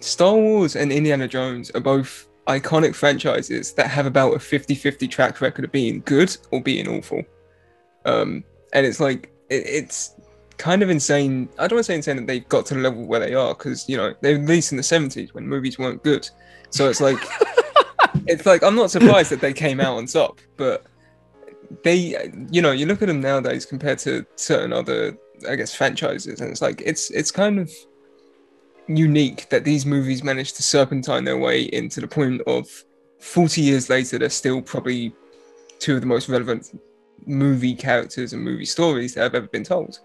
[0.00, 5.42] Star Wars and Indiana Jones are both iconic franchises that have about a 50-50 track
[5.42, 7.22] record of being good or being awful.
[8.06, 10.14] Um, and it's like it, it's
[10.58, 11.48] kind of insane.
[11.58, 13.54] I don't want to say insane that they've got to the level where they are
[13.54, 16.28] because you know they were released in the 70s when movies weren't good.
[16.70, 17.18] So it's like
[18.26, 20.84] it's like I'm not surprised that they came out on top, but
[21.82, 25.16] they you know you look at them nowadays compared to certain other
[25.48, 27.70] I guess franchises, and it's like it's it's kind of
[28.88, 32.68] unique that these movies managed to serpentine their way into the point of
[33.20, 35.12] 40 years later they're still probably
[35.80, 36.78] two of the most relevant
[37.24, 40.00] movie characters and movie stories that have ever been told.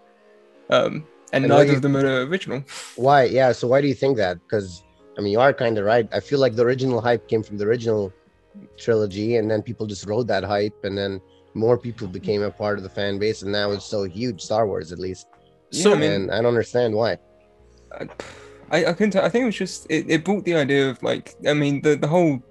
[0.69, 2.63] Um, and, And neither of them are original.
[2.95, 3.23] Why?
[3.23, 3.51] Yeah.
[3.51, 4.39] So why do you think that?
[4.41, 4.83] Because
[5.17, 6.07] I mean, you are kind of right.
[6.13, 8.13] I feel like the original hype came from the original
[8.77, 11.21] trilogy, and then people just rode that hype, and then
[11.53, 14.41] more people became a part of the fan base, and now it's so huge.
[14.41, 15.27] Star Wars, at least.
[15.71, 17.17] So, I mean, and I don't understand why.
[18.71, 19.15] I, I couldn't.
[19.15, 21.95] I think it was just it, it brought the idea of like I mean the
[21.95, 22.41] the whole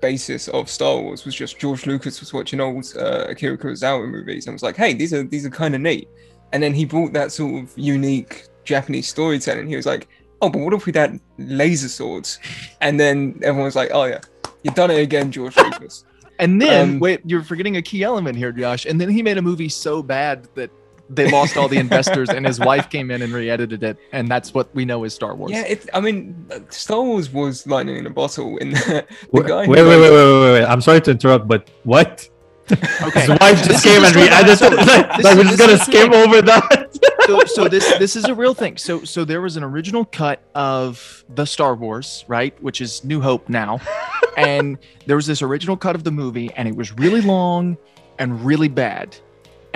[0.00, 4.46] basis of Star Wars was just George Lucas was watching old uh, Akira Kurosawa movies
[4.46, 6.08] and was like, hey, these are these are kind of neat.
[6.52, 9.66] And then he brought that sort of unique Japanese storytelling.
[9.66, 10.08] He was like,
[10.42, 12.38] oh, but what if we had laser swords?
[12.80, 14.20] And then everyone was like, oh yeah,
[14.62, 16.04] you've done it again, George Lucas.
[16.38, 18.84] And then Um, wait, you're forgetting a key element here, Josh.
[18.84, 20.70] And then he made a movie so bad that
[21.08, 24.52] they lost all the investors, and his wife came in and re-edited it, and that's
[24.54, 25.52] what we know as Star Wars.
[25.52, 25.88] Yeah, it.
[25.94, 28.56] I mean, Star Wars was lightning in a bottle.
[28.58, 30.64] In the, the Wait, guy wait, who wait, wait, wait, wait, wait.
[30.64, 32.28] I'm sorry to interrupt, but what?
[32.72, 33.20] Okay.
[33.20, 34.58] His wife just came is and what- re-edited.
[34.58, 36.28] so- Like, like is- we're just gonna is the skim thing.
[36.28, 36.98] over that.
[37.26, 38.76] so, so this this is a real thing.
[38.76, 43.20] So so there was an original cut of the Star Wars, right, which is New
[43.20, 43.80] Hope now,
[44.36, 47.76] and there was this original cut of the movie, and it was really long
[48.18, 49.16] and really bad,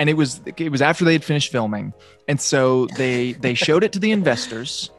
[0.01, 1.93] and it was it was after they had finished filming,
[2.27, 4.89] and so they they showed it to the investors,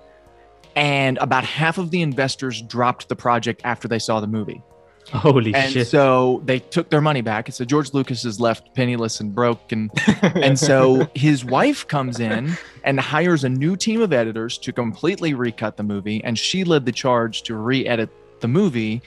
[0.76, 4.62] and about half of the investors dropped the project after they saw the movie.
[5.08, 5.88] Holy And shit!
[5.88, 7.48] so they took their money back.
[7.48, 9.72] And so George Lucas is left penniless and broke.
[9.72, 9.90] And
[10.22, 15.34] and so his wife comes in and hires a new team of editors to completely
[15.34, 16.22] recut the movie.
[16.22, 18.08] And she led the charge to re-edit
[18.42, 19.00] the movie.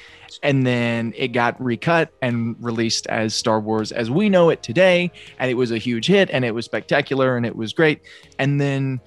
[0.44, 5.12] And then it got recut and released as Star Wars as we know it today.
[5.40, 8.02] And it was a huge hit and it was spectacular and it was great.
[8.40, 9.00] And then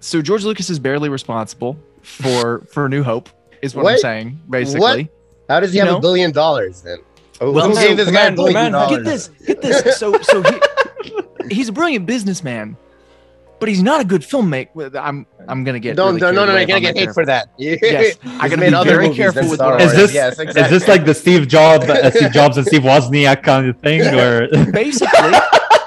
[0.00, 3.28] so George Lucas is barely responsible for for New Hope,
[3.60, 5.10] is what, I'm saying, basically.
[5.48, 5.98] How does he You have know?
[5.98, 6.98] a billion dollars then?
[7.40, 8.96] Oh, who Well, who so- gave this guy man, a billion man, dollars?
[8.96, 9.96] Get this, get this.
[9.98, 11.20] So, so he,
[11.54, 12.76] he's a brilliant businessman,
[13.60, 14.96] but he's not a good filmmaker.
[14.96, 15.96] I'm, I'm gonna get.
[15.96, 17.26] Don't, really don't, no, no, carried no, away you're gonna I'm get not hate for
[17.26, 17.50] that.
[17.58, 20.38] Yes, I He's gotta be other very careful with Star what I Is this yes,
[20.38, 24.02] is this like the Steve Jobs, uh, Steve Jobs and Steve Wozniak kind of thing,
[24.02, 24.48] or.
[24.72, 25.34] Basically,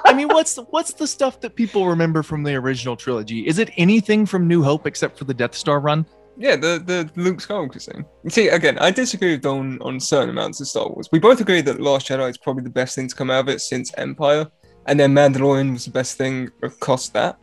[0.06, 3.48] I mean, what's the, what's the stuff that people remember from the original trilogy?
[3.48, 6.06] Is it anything from New Hope except for the Death Star run?
[6.38, 8.06] Yeah, the the Luke Skywalker thing.
[8.30, 11.10] See, again, I disagree with Don on certain amounts of Star Wars.
[11.12, 13.50] We both agree that Last Jedi is probably the best thing to come out of
[13.50, 14.48] it since Empire,
[14.88, 17.38] and then Mandalorian was the best thing across that.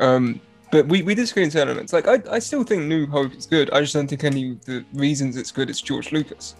[0.00, 0.40] Um,
[0.72, 1.92] but we, we disagree in certain elements.
[1.92, 3.70] Like, I, I still think New Hope is good.
[3.70, 6.56] I just don't think any of the reasons it's good is George Lucas.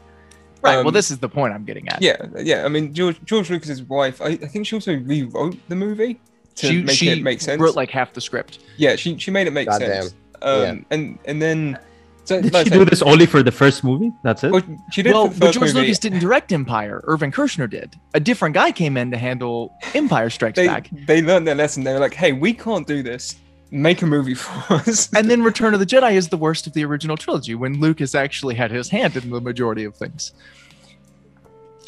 [0.62, 0.76] Right.
[0.76, 2.00] Um, well, this is the point I'm getting at.
[2.00, 2.64] Yeah, yeah.
[2.64, 4.22] I mean, George George Lucas's wife.
[4.22, 6.20] I, I think she also rewrote the movie
[6.56, 7.60] to she make she it make sense.
[7.60, 8.60] wrote like half the script.
[8.76, 10.02] yeah, she she made it make Goddamn.
[10.02, 10.14] sense.
[10.42, 11.78] Um, and and then
[12.26, 14.12] so did like she do this only for the first movie?
[14.22, 14.52] That's it.
[14.52, 15.80] well, she did Well, but George movie.
[15.86, 17.00] Lucas didn't direct Empire.
[17.04, 17.94] Irvin Kershner did.
[18.14, 20.90] A different guy came in to handle Empire Strikes they, Back.
[21.06, 21.84] they learned their lesson.
[21.84, 23.36] They were like, "Hey, we can't do this.
[23.70, 26.72] Make a movie for us." And then Return of the Jedi is the worst of
[26.72, 30.32] the original trilogy when Lucas actually had his hand in the majority of things.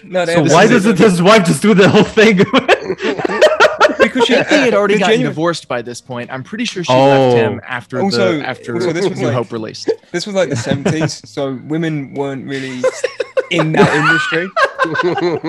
[0.05, 0.99] no, So why doesn't it.
[0.99, 2.39] his wife just do the whole thing?
[4.27, 6.31] Because she He had already gotten genu- divorced by this point.
[6.33, 7.07] I'm pretty sure she Oh.
[7.09, 9.91] left him after Also- the after also this was New like- Hope released.
[10.13, 12.81] This was like the seventies, so women weren't really
[13.51, 14.49] in that industry.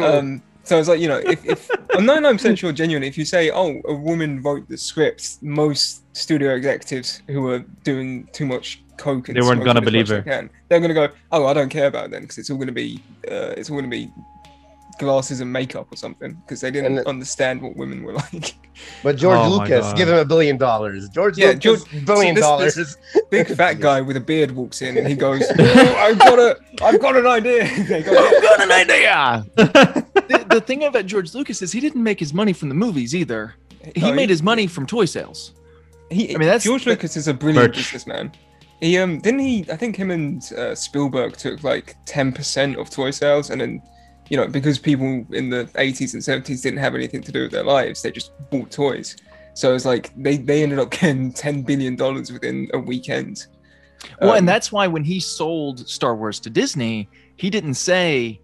[0.04, 3.26] Um, so it's like you know, if, if I'm 99 percent sure, genuinely, if you
[3.26, 8.82] say, "Oh, a woman wrote the script," most studio executives who were doing too much
[8.98, 11.54] coke and They weren't gonna believe much as they Can, they're gonna go, "Oh, I
[11.54, 13.02] don't care about them because it's all gonna be,
[13.32, 14.12] uh, it's all gonna be
[15.00, 18.54] glasses and makeup or something because they didn't the- understand what women were like.
[19.04, 21.10] But George Oh Lucas, give him a billion dollars.
[21.10, 22.76] George Yeah, Lucas, George- billion this- dollars.
[22.76, 22.98] this-
[23.32, 26.58] Big fat guy with a beard walks in and he goes, "Oh, "I've got a,
[26.82, 27.64] I've got an idea."
[28.04, 29.46] Go, I've got an idea.
[29.56, 33.14] the, the thing about George Lucas is he didn't make his money from the movies
[33.16, 33.56] either.
[33.96, 35.54] He No, made his money from toy sales.
[36.10, 37.78] He, I mean, that's- George Lucas is a brilliant Birch.
[37.78, 38.32] businessman.
[38.82, 39.66] He um didn't he?
[39.70, 43.82] I think him and uh, Spielberg took like ten percent of toy sales, and then
[44.30, 47.52] you know because people in the eighties and seventies didn't have anything to do with
[47.52, 49.16] their lives, they just bought toys.
[49.54, 53.48] So it's like they they ended up getting ten billion dollars within a weekend.
[54.22, 58.40] Well, Um, and that's why when he sold Star Wars to Disney, he didn't say,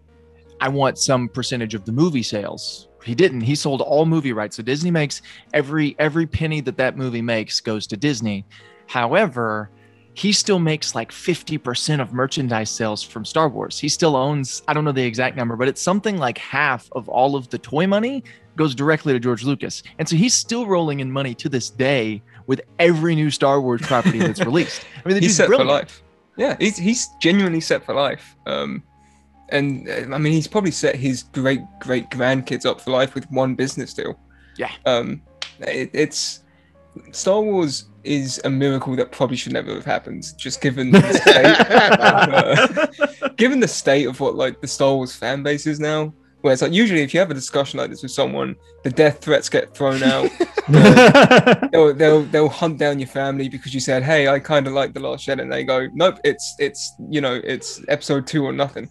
[0.59, 2.89] I want some percentage of the movie sales.
[3.05, 3.41] He didn't.
[3.41, 4.57] He sold all movie rights.
[4.57, 5.21] So Disney makes
[5.53, 8.43] every every penny that that movie makes goes to Disney.
[8.87, 9.69] However,
[10.15, 13.78] he still makes like 50% of merchandise sales from Star Wars.
[13.78, 17.10] He still owns, I don't know the exact number, but it's something like half of
[17.10, 18.23] all of the toy money
[18.56, 19.84] goes directly to George Lucas.
[19.99, 23.82] And so he's still rolling in money to this day with every new Star Wars
[23.82, 24.86] property that's released.
[25.06, 25.69] I mean, he's set brilliant.
[25.69, 26.01] for life.
[26.38, 28.36] Yeah, he's he's genuinely set for life.
[28.45, 28.84] Um,
[29.49, 33.30] and uh, I mean, he's probably set his great great grandkids up for life with
[33.32, 34.19] one business deal.
[34.58, 34.71] Yeah.
[34.86, 35.21] Um,
[35.60, 36.43] it, it's
[37.12, 41.45] Star Wars is a miracle that probably should never have happened, just given the state,
[42.71, 46.13] of, uh, given the state of what like the Star Wars fan base is now.
[46.41, 49.19] Where it's like usually if you have a discussion like this with someone, the death
[49.19, 50.29] threats get thrown out.
[51.71, 54.93] they'll, they'll they'll hunt down your family because you said, "Hey, I kind of like
[54.93, 58.53] the Last Jedi," and they go, "Nope, it's it's you know it's Episode two or
[58.53, 58.89] nothing."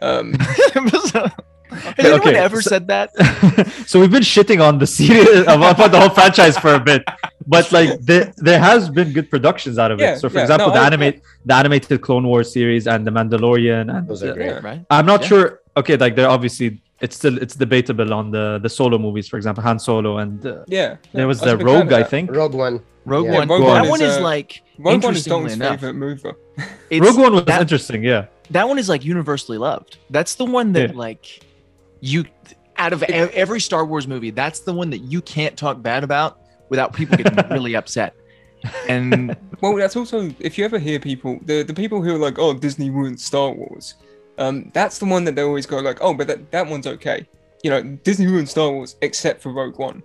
[0.00, 0.34] Um,
[1.74, 3.10] Has anyone Okay, ever so- said that?
[3.86, 7.02] so we've been shitting on the series about about the whole franchise for a bit,
[7.46, 10.18] but like there, there has been good productions out of Yeah, it.
[10.20, 13.10] So for yeah, example, no, the I- animate the animated Clone Wars series and the
[13.10, 14.46] Mandalorian and Those are uh, great.
[14.46, 14.60] yeah.
[14.68, 14.80] Right?
[14.90, 15.28] I'm not Yeah.
[15.28, 15.60] sure.
[15.76, 19.62] Okay, like they're obviously it's still it's debatable on the the solo movies, for example,
[19.64, 22.30] Han Solo and uh, yeah, there was was the a big fan Rogue, I think.
[22.30, 22.80] Rogue One.
[23.04, 23.48] Rogue Yeah, One.
[23.48, 25.94] Rogue that One one is, is uh, like Rogue One is interestingly Dom's enough, favorite
[25.94, 26.32] mover.
[26.88, 28.26] it's- Rogue One was that, interesting, yeah.
[28.50, 29.98] that one is like universally loved.
[30.08, 30.96] That's the one that Yeah.
[31.06, 31.40] like
[32.04, 32.24] you
[32.76, 36.04] out of e- every Star Wars movie, that's the one that you can't talk bad
[36.04, 36.38] about
[36.68, 38.14] without people getting really upset.
[38.88, 42.38] And Well, that's also if you ever hear people, the the people who are like,
[42.38, 43.94] "Oh, Disney ruined Star Wars,"
[44.38, 47.26] um, that's the one that they always go like, "Oh, but that, that one's okay."
[47.62, 50.02] You know, Disney ruined Star Wars except for Rogue One.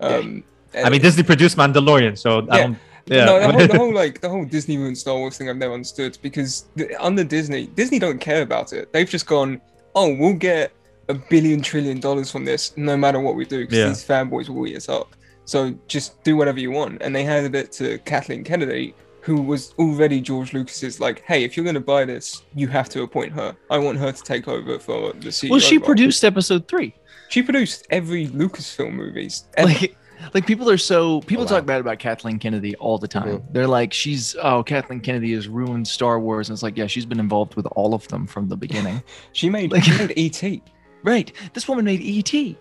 [0.00, 2.62] Um, I mean, Disney produced Mandalorian, so I Yeah.
[2.64, 2.78] don't.
[3.10, 5.56] Yeah, No, the whole, the whole like the whole Disney ruined Star Wars thing I've
[5.56, 8.92] never understood because the, under Disney, Disney don't care about it.
[8.92, 9.62] They've just gone,
[9.94, 10.72] oh, we'll get
[11.08, 13.88] a billion trillion dollars from this no matter what we do because Yeah.
[13.88, 15.14] these fanboys will eat us up.
[15.44, 17.00] So just do whatever you want.
[17.02, 21.56] And they handed it to Kathleen Kennedy, who was already George Lucas's like, hey, if
[21.56, 23.56] you're gonna buy this, you have to appoint her.
[23.70, 25.50] I want her to take over for the CEO.
[25.50, 26.94] well, she role." produced episode three.
[27.30, 29.44] She produced every Lucasfilm movies.
[29.56, 29.68] ever.
[29.68, 29.96] Like
[30.34, 31.58] like people are so people Oh, wow.
[31.58, 33.28] talk bad about Kathleen Kennedy all the time.
[33.38, 33.52] Mm-hmm.
[33.52, 36.48] They're like, she's oh, Kathleen Kennedy has ruined Star Wars.
[36.48, 39.00] And it's like, yeah, she's been involved with all of them from the beginning.
[39.32, 40.60] she made like- she made E ET.
[41.04, 41.32] Right.
[41.54, 42.56] This woman made E.T.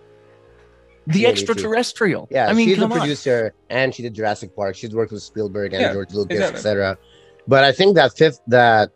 [1.08, 1.28] The made E.T..
[1.30, 2.28] extraterrestrial.
[2.32, 3.00] Yeah, I mean, she's a come on.
[3.00, 4.76] producer and she did Jurassic Park.
[4.76, 6.58] She's worked with Spielberg and Yeah, George Lucas, exactly.
[6.58, 6.97] etc.
[7.47, 8.91] But I think that fifth, that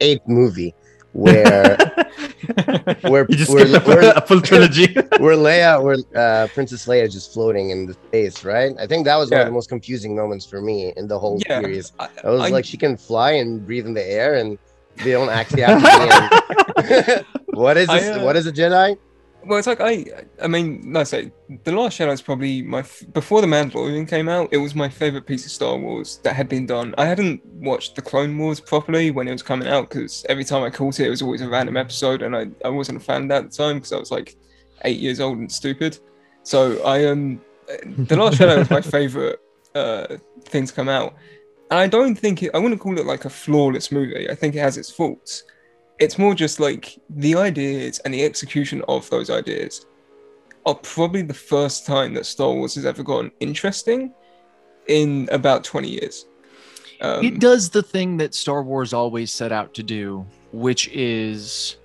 [0.00, 0.74] eighth movie
[1.12, 1.76] where
[3.02, 4.92] where you just where, skipped a, where, a full trilogy.
[5.18, 8.72] where Leia, where uh, Princess Leia is just floating in the space, right?
[8.78, 11.40] I think that was one of the most confusing moments for me in the whole
[11.48, 11.92] Yeah, series.
[11.98, 14.58] I, I was I- like, she can fly and breathe in the air, and
[15.02, 17.24] they don't actually have to be in.
[17.54, 18.16] what is I, this?
[18.16, 18.98] uh, what is a Jedi?
[19.44, 20.04] Well, it's like I,
[20.42, 21.32] I mean, like I say,
[21.62, 24.48] The Last Jedi is probably my f- before the Mandalorian came out.
[24.50, 26.94] It was my favorite piece of Star Wars that had been done.
[26.98, 30.64] I hadn't watched the Clone Wars properly when it was coming out because every time
[30.64, 33.28] I caught it, it was always a random episode, and I, I wasn't a fan
[33.28, 34.36] that at the time because I was like
[34.82, 35.98] eight years old and stupid.
[36.42, 37.40] So I um,
[37.98, 39.40] The Last Jedi was my favorite
[39.76, 41.14] uh thing to come out,
[41.70, 42.54] I don't think it.
[42.54, 44.30] I wouldn't call it like a flawless movie.
[44.30, 45.44] I think it has its faults
[45.98, 49.86] it's more just like the ideas and the execution of those ideas
[50.66, 54.12] are probably the first time that Star Wars has ever gotten interesting
[54.88, 56.26] in about 20 years.
[57.00, 61.76] Um, it does the thing that Star Wars always set out to do, which is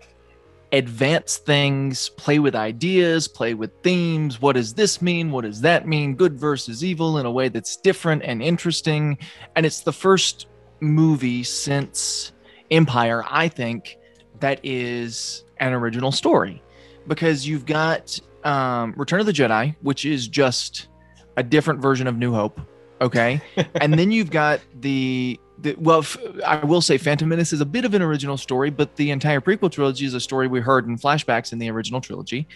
[0.72, 4.42] advance things, play with ideas, play with themes.
[4.42, 5.32] What does this mean?
[5.32, 6.16] What does that mean?
[6.16, 9.18] Good versus evil in a way that's different and interesting.
[9.56, 10.48] And it's the first
[10.80, 12.32] movie since
[12.70, 13.98] Empire, I think,
[14.40, 16.62] that is an original story
[17.08, 20.88] because you've got um, Return of the Jedi, which is just
[21.38, 22.60] a different version of New Hope.
[23.02, 23.42] Okay.
[23.76, 25.40] and then you've got the
[25.78, 26.06] well,
[26.45, 29.41] I will say Phantom Menace is a bit of an original story, but the entire
[29.41, 32.47] prequel trilogy is a story we heard in flashbacks in the original trilogy.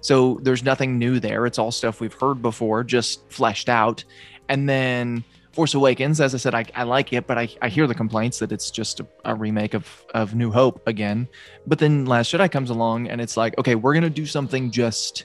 [0.00, 1.46] So there's nothing new there.
[1.46, 4.04] It's all stuff we've heard before, just fleshed out.
[4.48, 7.86] And then Force Awakens, as I said, I, I like it, but I, I hear
[7.86, 11.28] the complaints that it's just a, a remake of, of New Hope again.
[11.66, 14.70] But then Last Jedi comes along and it's like, okay, we're going to do something
[14.70, 15.24] just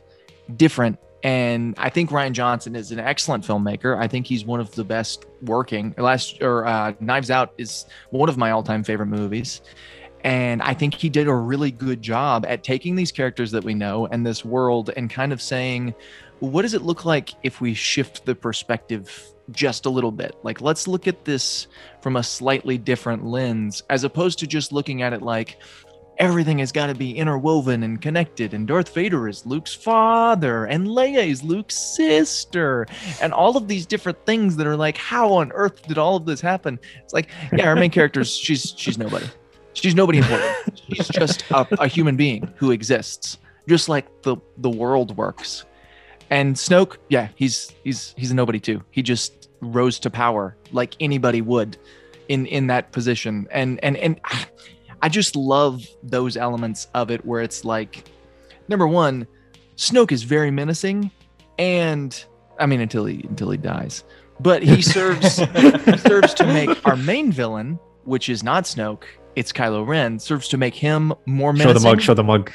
[0.56, 0.98] different.
[1.24, 3.98] And I think Rian Johnson is an excellent filmmaker.
[3.98, 5.94] I think he's one of the best working.
[5.98, 9.62] Last or uh, Knives Out is one of my all-time favorite movies.
[10.24, 13.74] And I think he did a really good job at taking these characters that we
[13.74, 15.94] know and this world and kind of saying,
[16.40, 20.36] what does it look like if we shift the perspective just a little bit?
[20.44, 21.68] Like, let's look at this
[22.02, 25.58] from a slightly different lens, as opposed to just looking at it like
[26.20, 28.54] everything has got to be interwoven and connected.
[28.54, 32.86] And Darth Vader is Luke's father, and Leia is Luke's sister,
[33.22, 36.26] and all of these different things that are like, how on earth did all of
[36.26, 36.78] this happen?
[37.04, 39.26] It's like, yeah, our main character's she's she's nobody.
[39.74, 40.82] She's nobody important.
[40.90, 45.66] She's just a, a human being who exists, just like the the world works.
[46.30, 48.84] And Snoke, yeah, he's he's he's a nobody too.
[48.92, 51.78] He just rose to power like anybody would
[52.28, 53.48] in in that position.
[53.52, 54.48] And and and ah,
[55.02, 58.10] I just love those elements of it where it's like
[58.68, 59.28] number 1,
[59.78, 61.12] Snoke is very menacing
[61.58, 62.24] and
[62.60, 64.04] I mean until he until he dies.
[64.40, 69.04] But he serves he serves to make our main villain, which is not Snoke,
[69.36, 71.74] it's Kylo Ren, serves to make him more menacing.
[71.74, 72.02] Show the mug.
[72.02, 72.52] Show the mug.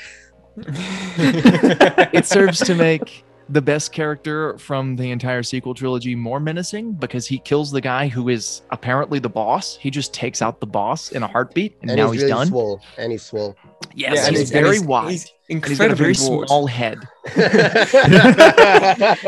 [2.15, 7.27] it serves to make the best character from the entire sequel trilogy more menacing because
[7.27, 9.77] he kills the guy who is apparently the boss.
[9.77, 12.41] He just takes out the boss in a heartbeat, and, and now he's, he's, really
[12.41, 12.47] done.
[12.49, 12.81] swole.
[12.97, 13.55] And he's swole.
[13.95, 15.11] Yes, and he's and very he's- wide.
[15.11, 16.47] He's and he's got a very broad.
[16.49, 16.99] small head,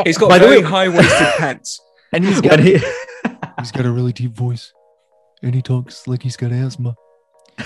[0.04, 1.78] He's got By very high-waisted pants.
[2.12, 2.78] and he's got he,
[3.58, 4.72] He's got a really deep voice,
[5.42, 6.94] and he talks like he's got asthma.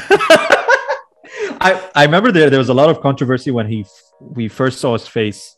[1.62, 4.80] I, I remember there there was a lot of controversy when he f- we first
[4.80, 5.56] saw his face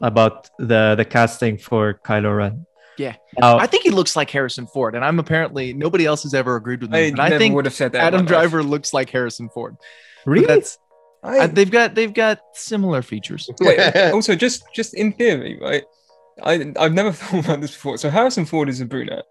[0.00, 2.66] about the the casting for Kylo Ren.
[2.98, 3.16] Yeah.
[3.38, 6.56] Now, I think he looks like Harrison Ford, and I'm apparently nobody else has ever
[6.56, 7.06] agreed with me.
[7.06, 8.02] I but I think would have said that.
[8.04, 8.28] Adam my life.
[8.28, 9.76] Driver looks like Harrison Ford.
[10.26, 10.46] Really?
[10.46, 10.78] That's
[11.22, 13.48] I- uh, they've got they've got similar features.
[13.60, 13.78] Wait,
[14.12, 15.84] also, just just in theory, right?
[16.42, 17.96] I I've never thought about this before.
[17.98, 19.24] So Harrison Ford is a brunette.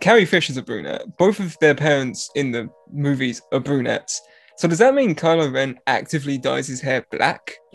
[0.00, 1.02] Carrie Fisher's a brunette.
[1.18, 4.20] Both of their parents in the movies are brunettes.
[4.56, 7.52] So does that mean Kylo Ren actively dyes his hair black?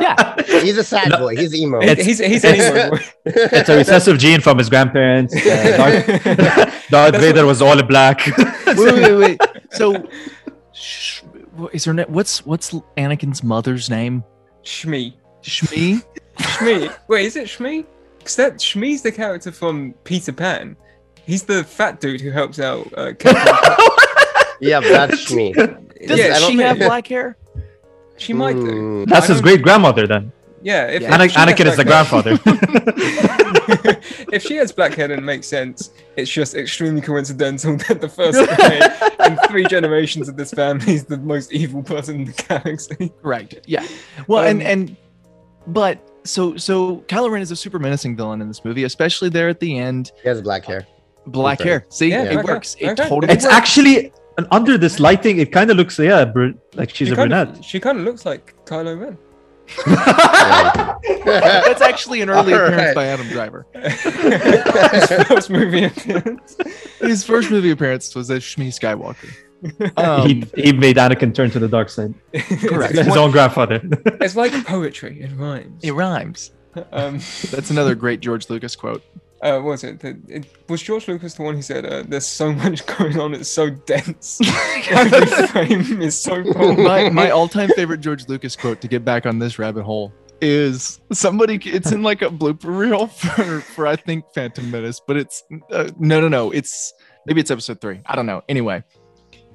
[0.00, 1.36] Yeah, he's a sad boy.
[1.36, 1.80] He's emo.
[1.82, 3.02] It's- he's he's an emo boy.
[3.26, 5.34] it's a recessive gene from his grandparents.
[5.34, 6.06] Uh, Darth,
[6.90, 8.26] Darth That's Vader was all black.
[8.66, 9.40] wait, wait, wait.
[9.72, 10.06] So,
[10.72, 11.22] sh-
[11.56, 12.06] what is her name?
[12.08, 14.24] What's what's Anakin's mother's name?
[14.64, 15.14] Shmi.
[15.42, 16.02] Shmi.
[16.38, 16.94] Shmi.
[17.08, 17.84] Wait, is it Shmi?
[18.18, 20.76] Because that Shmi's the character from Peter Pan.
[21.24, 23.12] He's the fat dude who helps out uh,
[24.60, 25.52] yeah, that's me.
[25.52, 27.36] Doesn't Yeah, she think- have black hair?
[28.22, 29.04] She might do.
[29.04, 29.08] Mm.
[29.08, 30.32] That's I his great grandmother then.
[30.64, 31.08] Yeah, if, Yeah.
[31.08, 32.32] if Ana- she has Anakin is the grandfather.
[34.32, 35.90] if she has black hair, then it makes sense.
[36.16, 41.04] It's just extremely coincidental that the first guy in three generations of this family is
[41.04, 43.12] the most evil person in the galaxy.
[43.22, 43.62] Right.
[43.66, 43.86] Yeah.
[44.28, 44.96] Well, and Um, and
[45.66, 49.48] but so so Kylo Ren is a super menacing villain in this movie, especially there
[49.48, 50.12] at the end.
[50.22, 50.86] He has black hair.
[51.26, 51.68] Black Okay.
[51.70, 51.86] hair.
[51.88, 52.54] See, Yeah, it black hair.
[52.54, 52.74] works.
[52.78, 53.08] It Black hair.
[53.08, 53.54] totally it's works.
[53.54, 57.16] actually and under this lighting, it kind of looks yeah, bru- like she's she a
[57.16, 57.58] kind brunette.
[57.58, 59.18] Of, she kind of looks like Kylo Ren.
[61.24, 62.94] That's actually an early All appearance right.
[62.94, 63.66] by Adam Driver.
[63.74, 66.56] His first movie appearance.
[67.00, 69.32] His first movie appearance was as Shmi Skywalker.
[69.96, 72.14] Um, he, he made Anakin turn to the dark side.
[72.32, 72.94] Correct.
[72.98, 73.80] His own grandfather.
[74.20, 75.22] It's like poetry.
[75.22, 75.84] It rhymes.
[75.84, 76.50] it rhymes.
[76.90, 77.18] Um,
[77.50, 79.04] That's another great George Lucas quote.
[79.42, 80.00] Uh, what was it?
[80.00, 80.46] The, it?
[80.68, 83.34] Was George Lucas the one who said, uh, "There's so much going on.
[83.34, 84.40] It's so dense.
[84.90, 89.26] Every frame is so bold." my my all-time favorite George Lucas quote to get back
[89.26, 93.96] on this rabbit hole is somebody it's in like a blooper reel for, for I
[93.96, 96.92] think Phantom Menace, but it's uh, no no no it's
[97.26, 98.82] maybe it's episode three I don't know anyway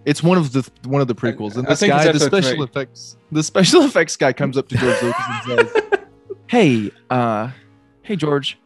[0.05, 2.63] it's one of the one of the prequels and this guy the special three.
[2.63, 5.99] effects the special effects guy comes up to George Lucas and says
[6.47, 7.51] hey uh
[8.03, 8.57] hey George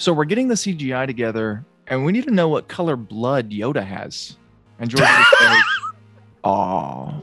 [0.00, 3.84] so we're getting the CGI together and we need to know what color blood Yoda
[3.84, 4.36] has
[4.78, 5.56] and George just says
[6.44, 7.22] oh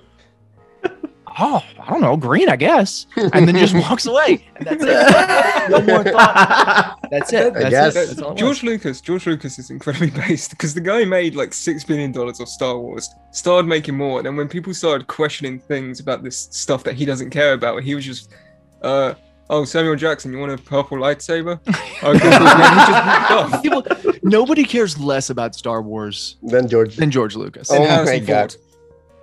[1.40, 4.46] oh, I don't know, green, I guess, and then just walks away.
[4.56, 5.70] And that's it.
[5.72, 6.98] No more thought.
[7.12, 7.56] That's it.
[7.56, 7.96] I guess.
[7.96, 8.08] it.
[8.08, 8.40] That's all it was.
[8.40, 12.40] George Lucas, George Lucas is incredibly based because the guy made like six billion dollars
[12.40, 16.50] of Star Wars, started making more, and then when people started questioning things about this
[16.52, 18.34] stuff that he doesn't care about, he was just,
[18.82, 19.14] uh,
[19.50, 22.12] "Oh, Samuel Jackson, you want a purple lightsaber?" Okay, cool.
[22.12, 22.22] And he
[22.76, 23.62] just walked off.
[23.64, 23.84] People,
[24.24, 26.96] nobody cares less about Star Wars Then George.
[26.96, 27.70] than George Lucas.
[27.72, 28.56] And Oh my Harrison God.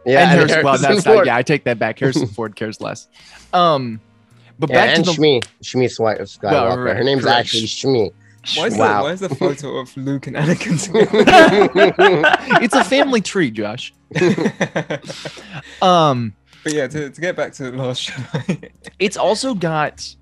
[0.07, 1.17] Yeah, and and Harrison, well, that's Ford.
[1.19, 1.99] not, yeah, I take that back.
[1.99, 3.09] Harrison Ford cares less.
[3.53, 4.01] Um,
[4.59, 6.51] but Yeah, back and to the Shmi, Shmi Swi- Skywalker.
[6.53, 7.39] Well, right, Her name's correct.
[7.39, 8.11] actually Shmi.
[8.57, 8.99] Why is, Wow.
[8.99, 10.75] the, why is the photo of Luke and Anakin
[12.63, 13.95] it's a family tree, Josh.
[15.81, 18.71] Um, but yeah, to, to get back to the Last Jedi.
[18.99, 20.17] it's also got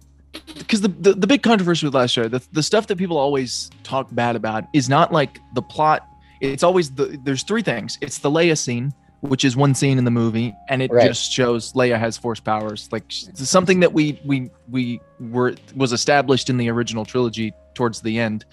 [0.59, 3.70] because the, the the big controversy with Last show, the, the stuff that people always
[3.84, 6.07] talk bad about is not like the plot.
[6.40, 7.97] It's always the there's three things.
[8.01, 11.07] It's the Leia scene, which is one scene in the movie, and it Right.
[11.07, 16.51] just shows Leia has force powers, like something that we we we were was established
[16.51, 18.45] in the original trilogy towards the end.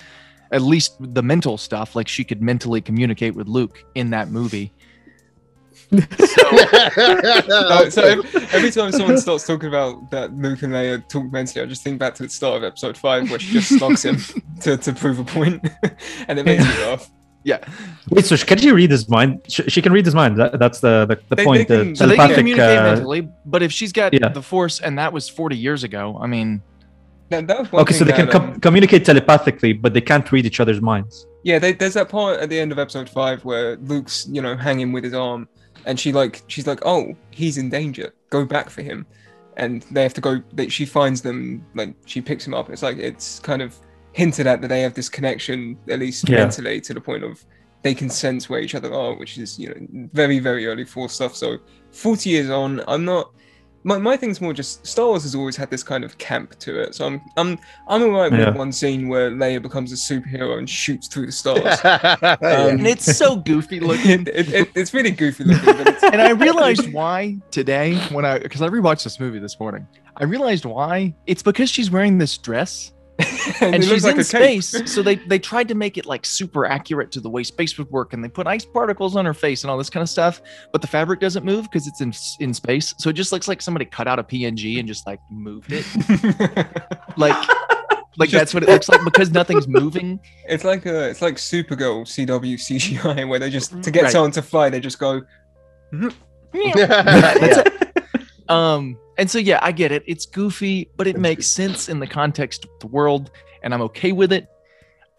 [0.52, 4.72] At least the mental stuff, like she could mentally communicate with Luke in that movie.
[5.92, 6.02] No,
[7.90, 11.68] so ev- every time someone starts talking about that Luke and Leia talk mentally, I
[11.68, 14.18] just think back to the start of episode five where she just slugs him
[14.62, 15.68] to, to prove a point,
[16.28, 17.10] and it makes me laugh.
[17.44, 17.64] Yeah,
[18.10, 19.40] Wait, so can she read his mind?
[19.48, 20.38] She, she can read his mind.
[20.38, 21.68] That, that's the the, the They- point.
[21.70, 24.28] they the so they can communicate uh, mentally, but if she's got yeah.
[24.28, 26.62] the force, and that was 40 years ago, I mean,
[27.30, 30.02] That, that was one okay, so they thing can com- um, communicate telepathically, but they
[30.02, 31.26] can't read each other's minds.
[31.44, 34.58] Yeah, they, there's that part at the end of episode five where Luke's, you know,
[34.58, 35.48] hanging with his arm,
[35.86, 38.14] and she like, she's like, "Oh, he's in danger.
[38.30, 39.06] Go back for him."
[39.58, 40.42] And they have to go.
[40.54, 42.70] They, she finds them, like she picks him up.
[42.70, 43.76] It's like it's kind of
[44.14, 46.38] hinted at that they have this connection, at least Yeah.
[46.38, 47.44] mentally, to the point of
[47.82, 51.14] they can sense where each other are, which is you know very very early Force
[51.14, 51.36] stuff.
[51.36, 51.58] So
[51.92, 53.32] forty years on, I'm not.
[53.90, 56.80] My, my thing's more just Star Wars has always had this kind of camp to
[56.80, 58.50] it, so I'm I'm I'm alright Yeah.
[58.50, 61.64] with one scene where Leia becomes a superhero and shoots through the stars.
[61.84, 62.16] Yeah.
[62.22, 64.22] Um, and it's so goofy looking.
[64.22, 68.62] it, it, it- it's really goofy looking, and I realized why today when I because
[68.62, 69.88] I rewatched this movie this morning.
[70.18, 71.16] I realized why.
[71.28, 72.92] It's because she's wearing this dress
[73.62, 74.92] and, and she's like in space.
[74.92, 77.90] So they they tried to make it like super accurate to the way space would
[77.90, 80.42] work, and they put ice particles on her face and all this kind of stuff.
[80.72, 83.62] But the fabric doesn't move because it's in in space, so it just looks like
[83.62, 85.86] somebody cut out a PNG and just like moved it.
[87.18, 87.36] Like
[88.18, 90.20] like Just- that's what it looks like because nothing's moving.
[90.48, 93.92] it's like a it's like Supergirl CW CGI where they just to mm-hmm.
[93.92, 94.12] get Right.
[94.12, 95.22] someone to fly they just go
[95.92, 97.99] That's it.
[98.50, 100.04] Um, and so yeah, I get it.
[100.08, 103.32] It's goofy, but it makes sense in the context of the world,
[103.64, 104.48] and I'm okay with it.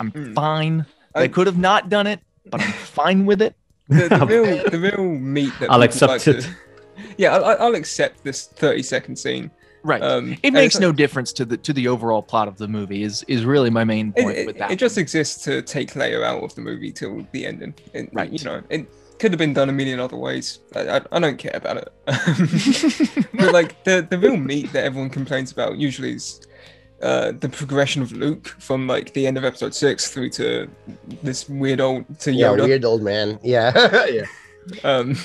[0.01, 0.35] I'm Mm.
[0.35, 0.87] fine.
[1.15, 3.55] I- They could have not done it, but I'm fine with it.
[3.89, 6.49] the, the real the real meat that I'll accept like to- it.
[7.19, 9.51] yeah, I, I'll accept this thirty second scene.
[9.83, 10.03] Right.
[10.03, 12.69] Um, it makes it's no like- difference to the to the overall plot of the
[12.69, 13.03] movie.
[13.03, 14.71] Is is really my main It, point it- with that.
[14.71, 17.75] it just exists to take Leia out of the movie till the ending.
[17.95, 18.31] And, Right.
[18.33, 18.87] You know, it
[19.21, 20.61] could have been done a million other ways.
[20.75, 21.93] I, I, I don't care about it.
[23.35, 26.41] but like the the real meat that everyone complains about usually is
[27.03, 30.71] uh, the progression of Luke from like the end of episode six through to
[31.23, 32.59] this weird old to Yoda.
[32.59, 33.39] yeah, weird old man.
[33.43, 34.07] Yeah.
[34.07, 34.25] yeah.
[34.85, 35.17] um,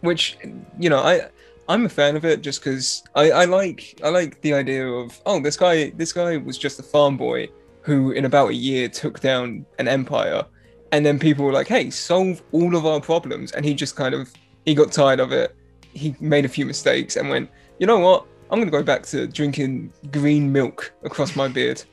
[0.00, 0.38] which
[0.78, 1.28] you know I
[1.68, 5.20] I'm a fan of it just because I, I like I like the idea of
[5.26, 7.48] oh this guy this guy was just a farm boy
[7.82, 10.44] who in about a year took down an empire
[10.92, 13.52] and then people were like hey solve all of our problems.
[13.52, 14.32] And he just kind of
[14.64, 15.54] he got tired of it.
[15.92, 18.26] He made a few mistakes and went you know what?
[18.50, 21.82] I'm gonna go back to drinking green milk across my beard.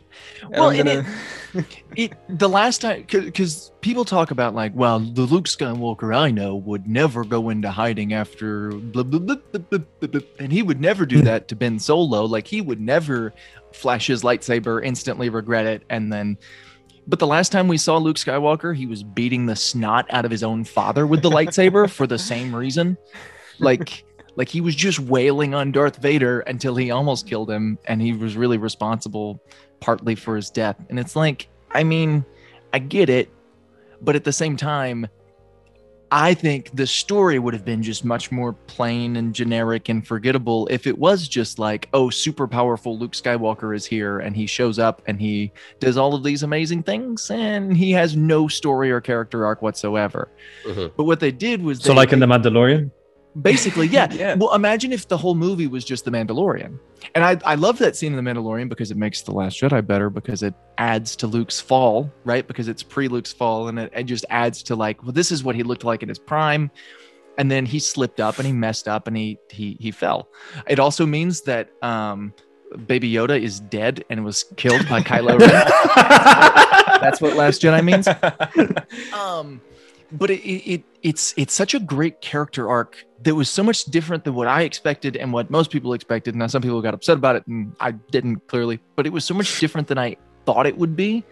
[0.50, 1.06] Well, gonna
[1.98, 6.56] it the last time because people talk about like well the luke skywalker i know
[6.56, 10.64] would never go into hiding after blah, blah, blah, blah, blah, blah, blah, and he
[10.64, 11.26] would never do hmm.
[11.26, 12.26] that to ben solo.
[12.26, 13.34] Like he would never
[13.74, 16.38] flash his lightsaber instantly regret it and then
[17.08, 20.32] but the last time we saw luke skywalker he was beating the snot out of
[20.32, 22.98] his own father with the lightsaber for the same reason
[23.60, 24.04] like
[24.38, 28.14] like he was just wailing on darth vader until he almost killed him and he
[28.14, 29.42] was really responsible
[29.80, 30.76] partly for his death.
[30.90, 32.26] And it's like, I mean,
[32.74, 33.30] I get it,
[34.02, 35.08] but at the same time,
[36.18, 40.66] I think the story would have been just much more plain and generic and forgettable
[40.72, 44.80] if it was just like, oh, super powerful Luke Skywalker is here and he shows
[44.80, 45.52] up and he
[45.82, 50.30] does all of these amazing things and he has no story or character arc whatsoever.
[50.66, 50.94] Mhm.
[50.96, 52.92] But what they did was So, they- like in The Mandalorian?
[53.42, 54.08] Basically, yeah.
[54.16, 54.36] Yeah.
[54.36, 56.80] Well, imagine if the whole movie was just The Mandalorian.
[57.16, 59.86] And I, I love that scene in The Mandalorian because it makes The Last Jedi
[59.86, 62.48] better because it adds to Luke's fall, right?
[62.48, 65.44] Because it's pre Luke's fall and it, it just adds to like, well, this is
[65.44, 66.72] what he looked like in his prime.
[67.38, 70.30] And then he slipped up and he messed up and he he he fell.
[70.68, 72.34] It also means that um
[72.88, 75.50] Baby Yoda is dead and was killed by Kylo Ren.
[77.02, 78.08] That's what Last Jedi means.
[79.14, 79.60] Um
[80.18, 83.86] but it, it, it it's it's such a great character arc that was so much
[83.86, 86.36] different than what I expected and what most people expected.
[86.36, 89.34] Now some people got upset about it, and I didn't clearly, but it was so
[89.34, 91.24] much different than I thought it would be.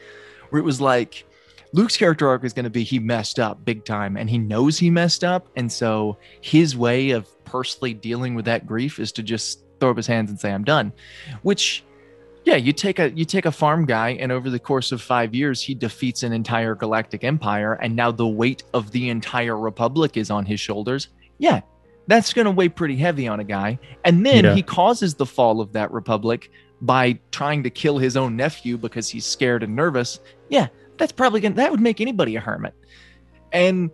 [0.49, 1.25] Where it was like
[1.71, 4.77] Luke's character arc is going to be he messed up big time, and he knows
[4.77, 9.23] he messed up, and so his way of personally dealing with that grief is to
[9.23, 10.93] just throw up his hands and say I'm done,
[11.41, 11.83] which
[12.45, 15.33] yeah, you take a you take a farm guy, and over the course of five
[15.33, 20.17] years, he defeats an entire galactic empire, and now the weight of the entire republic
[20.17, 21.07] is on his shoulders.
[21.37, 21.61] Yeah,
[22.07, 23.79] that's going to weigh pretty heavy on a guy.
[24.03, 24.55] And then Yeah.
[24.55, 29.07] he causes the fall of that republic by trying to kill his own nephew because
[29.07, 30.19] he's scared and nervous.
[30.49, 30.67] Yeah,
[30.97, 32.73] that's probably going to that would make anybody a hermit.
[33.51, 33.89] And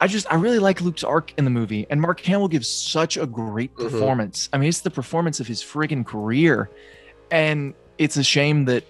[0.00, 3.16] I just I really like Luke's arc in the movie, and Mark Hamill gives such
[3.16, 3.90] a great Mhm.
[3.90, 4.48] performance.
[4.52, 6.70] I mean, it's the performance of his friggin' career,
[7.30, 8.84] and it's a shame that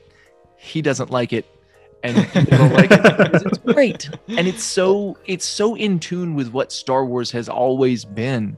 [0.57, 1.47] he doesn't like it,
[2.03, 2.17] and
[2.73, 7.31] like it it's great, and it's so it's so in tune with what Star Wars
[7.33, 8.57] has always been.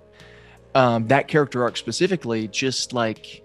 [0.75, 3.43] Um, that character arc specifically, just like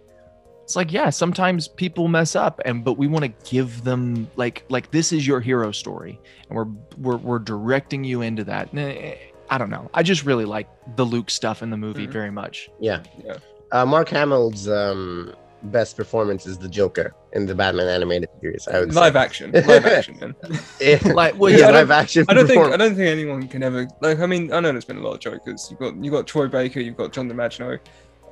[0.63, 4.63] it's like yeah, sometimes people mess up, and but we want to give them like
[4.69, 6.19] like this is your hero story,
[6.49, 6.67] and we're
[6.97, 8.71] we're we're directing you into that.
[8.71, 9.15] And, eh,
[9.49, 9.89] I don't know.
[9.93, 10.67] I just really like
[10.97, 12.11] the Luke stuff in the movie Mhm.
[12.11, 12.69] very much.
[12.81, 13.03] Yeah.
[13.25, 13.37] Yeah.
[13.71, 15.33] Uh, Mark Hamill's um,
[15.63, 18.67] best performance is the Joker in the Batman animated series.
[18.67, 19.19] I would Live say.
[19.19, 20.17] action, live action.
[20.19, 20.35] Man.
[20.81, 20.99] Yeah.
[21.13, 22.25] Like, well, Yeah, yeah, I don't- live action.
[22.29, 24.19] I don't think I don't think anyone can ever like.
[24.19, 25.67] I mean, I know there's been a lot of jokers.
[25.69, 27.79] You've got you got Troy Baker, you've got John DiMaggio.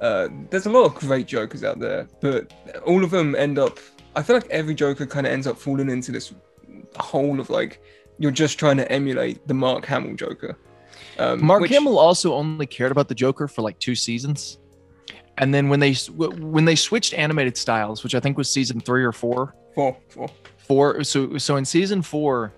[0.02, 2.54] Uh, there's a lot of great jokers out there, but
[2.86, 3.80] all of them end up.
[4.16, 6.34] I feel like every Joker kind of ends up falling into this
[7.00, 7.82] hole of like
[8.20, 10.58] you're just trying to emulate the Mark Hamill Joker.
[11.18, 14.58] Um, Mark which- Hamill also only cared about the Joker for like two seasons,
[15.38, 19.04] and then when they when they switched animated styles, which I think was season three
[19.04, 20.30] or four, Four, four.
[20.58, 21.04] four.
[21.04, 22.54] So so in season four,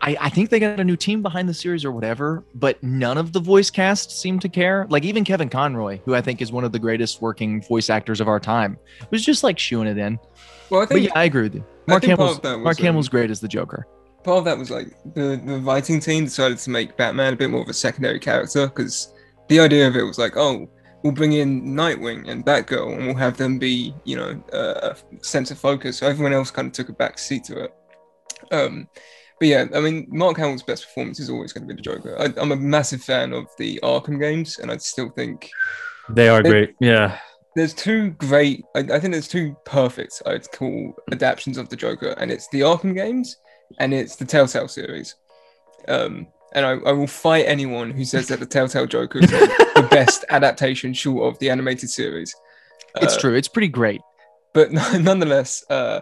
[0.00, 3.18] I, I think they got a new team behind the series or whatever, but none
[3.18, 4.86] of the voice cast seemed to care.
[4.90, 8.20] Like even Kevin Conroy, who I think is one of the greatest working voice actors
[8.20, 8.78] of our time,
[9.10, 10.18] was just like shooing it in.
[10.70, 11.64] Well, I think yeah, I agree with you.
[11.86, 13.86] Mark Hamill's of that was, Mark um, Hamill's great as the Joker.
[14.22, 17.50] part of that was like the the writing team decided to make Batman a bit
[17.50, 19.12] more of a secondary character because
[19.48, 20.68] the idea of it was like, oh,
[21.02, 25.24] we'll bring in Nightwing and Batgirl and we'll have them be, you know, uh, a
[25.24, 25.98] sense of focus.
[25.98, 27.74] So everyone else kind of took a back seat to it.
[28.50, 28.88] Um,
[29.38, 32.16] but yeah, I mean, Mark Hamill's best performance is always going to be the Joker.
[32.18, 35.50] I, I'm a massive fan of the Arkham games, and I still think
[36.08, 36.74] They are great.
[36.80, 37.18] Yeah.
[37.54, 42.14] there's two great I, I think there's two perfect i'd call adaptions of the joker
[42.18, 43.36] and it's the arkham games
[43.78, 45.16] and it's the telltale series
[45.88, 49.88] um and I, I will fight anyone who says that the telltale joker is the
[49.90, 52.34] best adaptation short of the animated series
[53.00, 53.34] It's Uh, true.
[53.34, 54.00] It's pretty great.
[54.54, 54.70] but
[55.08, 56.00] nonetheless uh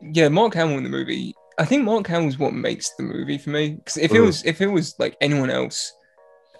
[0.00, 3.38] yeah mark hamill in the movie i think mark hamill is what makes the movie
[3.38, 4.26] for me because if it Mm.
[4.26, 5.92] was if it was like anyone else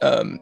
[0.03, 0.38] um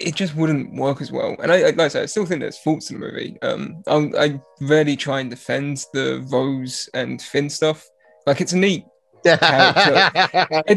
[0.00, 2.40] it just wouldn't work as well and i I- like i said i still think
[2.40, 7.20] there's faults in the movie um i, I rarely try and defend the rose and
[7.20, 7.86] finn stuff
[8.26, 8.84] like it's a neat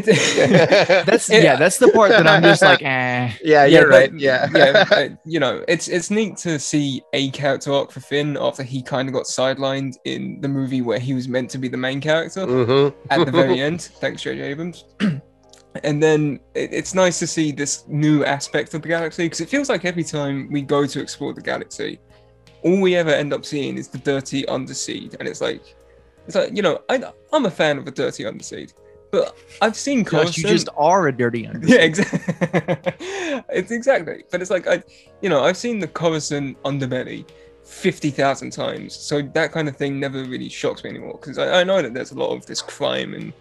[1.06, 1.56] That's it- yeah.
[1.56, 3.32] That's the part that I'm just like, eh.
[3.44, 4.12] yeah, you're but- right.
[4.14, 4.48] Yeah.
[4.54, 8.62] yeah, uh, you know, it's it's neat to see a character arc for Finn after
[8.62, 11.76] he kind of got sidelined in the movie where he was meant to be the
[11.76, 12.94] main character Mhm.
[13.10, 13.82] at the very end.
[14.00, 14.40] Thanks, J.J.
[14.42, 14.84] Abrams.
[15.84, 19.48] and then it, it's nice to see this new aspect of the galaxy because it
[19.48, 21.98] feels like every time we go to explore the galaxy,
[22.62, 25.62] all we ever end up seeing is the dirty underseed, and it's like,
[26.30, 27.02] it's like you know, I
[27.32, 28.72] I'm a fan of a dirty underseed,
[29.10, 31.66] but I've seen Josh, you just are a dirty under.
[31.66, 32.20] yeah, exactly.
[33.48, 34.24] it's exactly.
[34.30, 34.82] But it's like I,
[35.22, 37.28] you know, I've seen the Coruscant underbelly
[37.64, 41.18] fifty thousand times, so that kind of thing never really shocks me anymore.
[41.20, 43.32] Because I, I know that there's a lot of this crime, and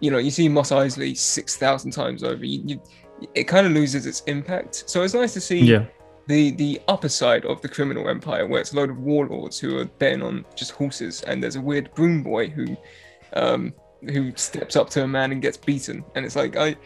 [0.00, 2.44] you know, you see Mos Eisley six thousand times over.
[2.44, 2.82] You, you,
[3.34, 4.90] it kind of loses its impact.
[4.90, 5.86] So it's nice to see Yeah.
[6.26, 9.78] The the upper side of the criminal empire, where it's a load of warlords who
[9.78, 12.76] are betting on just horses, and there's a weird broom boy who,
[13.34, 13.72] um,
[14.12, 16.76] who steps up to a man and gets beaten, and it's like I,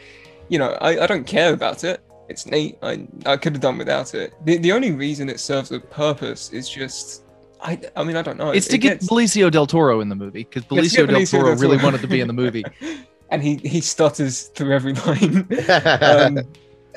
[0.48, 2.02] you know, I, I don't care about it.
[2.28, 2.78] It's neat.
[2.82, 4.34] I I could have done without it.
[4.44, 7.22] The the only reason it serves a purpose is just.
[7.62, 8.50] I, I mean I don't know.
[8.50, 11.30] It's It to get gets- Benicio del Toro in the movie because Let's get Benicio
[11.30, 12.64] del Toro really wanted to be in the movie.
[13.30, 15.48] and he he stutters through every line.
[16.02, 16.38] um,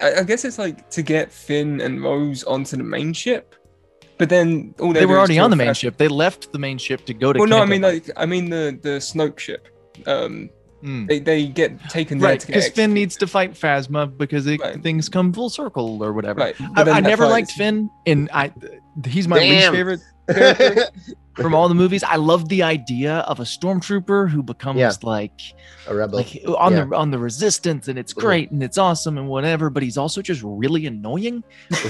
[0.01, 3.55] I, I guess it's like to get Finn and Rose onto the main ship,
[4.17, 5.97] but then all They do were already on the main fast- ship.
[5.97, 7.39] They left the main ship to go to.
[7.39, 8.07] Well, no, I mean Bight.
[8.07, 9.67] like I mean the the Snoke ship.
[10.05, 10.49] Um,
[10.81, 11.07] Hmm.
[11.07, 14.81] they they get taken there right because Finn needs to fight Phasma because it, Right.
[14.81, 16.39] things come full circle or whatever.
[16.39, 18.53] Right, I, I never liked Finn, and I
[19.05, 19.73] he's my least Damn.
[19.73, 19.99] favorite.
[21.41, 22.03] from all the movies.
[22.03, 24.91] I love the idea of a stormtrooper who becomes Yeah.
[25.03, 25.41] like
[25.87, 26.17] A rebel.
[26.17, 26.85] like on Yeah.
[26.85, 30.21] the on the resistance and it's great and it's awesome and whatever, but he's also
[30.21, 31.43] just really annoying.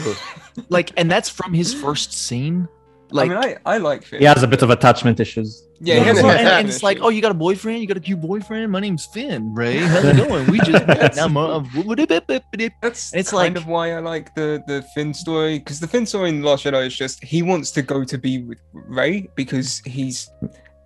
[0.69, 2.67] Like and that's from his first scene.
[3.11, 4.19] Like I mean, I, I like Finn.
[4.19, 5.63] He has a bit of attachment issues.
[5.81, 7.79] Yeah, Yeah, he has well, and, and it's like, oh, you got a boyfriend?
[7.81, 8.71] You got a cute boyfriend?
[8.71, 9.77] My name's Finn, Rey.
[9.77, 10.45] How's it going?
[10.51, 12.73] We just I'm, uh, whoop-a-dip-a-dip.
[12.81, 16.05] That's it's kind like- of why I like the the Finn story because the Finn
[16.05, 19.27] story in the Last Jedi is just he wants to go to be with Rey
[19.35, 20.29] because he's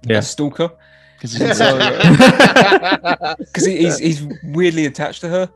[0.08, 0.20] Yeah.
[0.20, 0.70] a stalker
[1.20, 1.78] 'Cause he's- So,
[3.40, 5.50] because he, he's he's weirdly attached to her,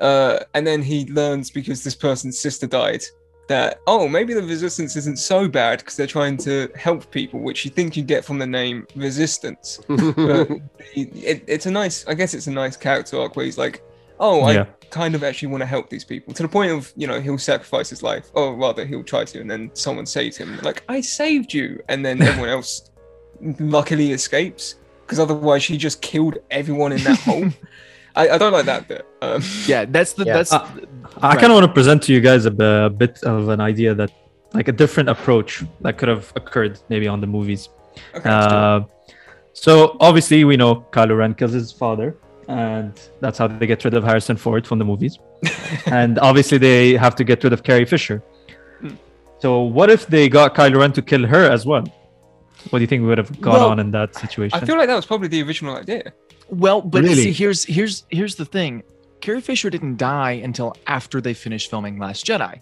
[0.00, 3.02] uh, and then he learns because this person's sister died
[3.48, 7.64] that oh maybe the resistance isn't so bad because they're trying to help people, which
[7.64, 9.80] you think you get from the name resistance.
[9.88, 10.50] But
[10.94, 13.82] it, it's a nice, I guess it's a nice character arc where he's like,
[14.18, 14.66] oh, I Yeah.
[14.90, 17.38] kind of actually want to help these people to the point of you know he'll
[17.38, 21.00] sacrifice his life, or rather he'll try to, and then someone saves him, like I
[21.00, 22.90] saved you, and then everyone else
[23.60, 27.48] luckily escapes because otherwise she just killed everyone in that hole.
[28.16, 29.06] I, I don't like that bit.
[29.22, 30.34] Um, yeah, that's the Yeah.
[30.38, 30.66] that's Uh,
[31.22, 31.40] I Right.
[31.40, 34.10] kind of want to present to you guys a bit of an idea that,
[34.54, 37.68] like, a different approach that could have occurred maybe on the movies.
[38.14, 38.58] okay, let's do it.
[38.58, 38.80] Uh,
[39.52, 42.16] so obviously we know Kylo Ren kills his father,
[42.48, 45.18] and that's how they get rid of Harrison Ford from the movies.
[45.86, 48.22] and obviously they have to get rid of Carrie Fisher.
[48.80, 48.90] Hmm.
[49.38, 51.84] So what if they got Kylo Ren to kill her as well?
[52.70, 54.58] What do you think would have gone Well, on in that situation?
[54.60, 56.12] I feel like that was probably the original idea.
[56.48, 57.14] Well, but Really?
[57.24, 58.82] see, here's here's here's the thing.
[59.20, 62.60] Carrie Fisher didn't die until after they finished filming Last Jedi.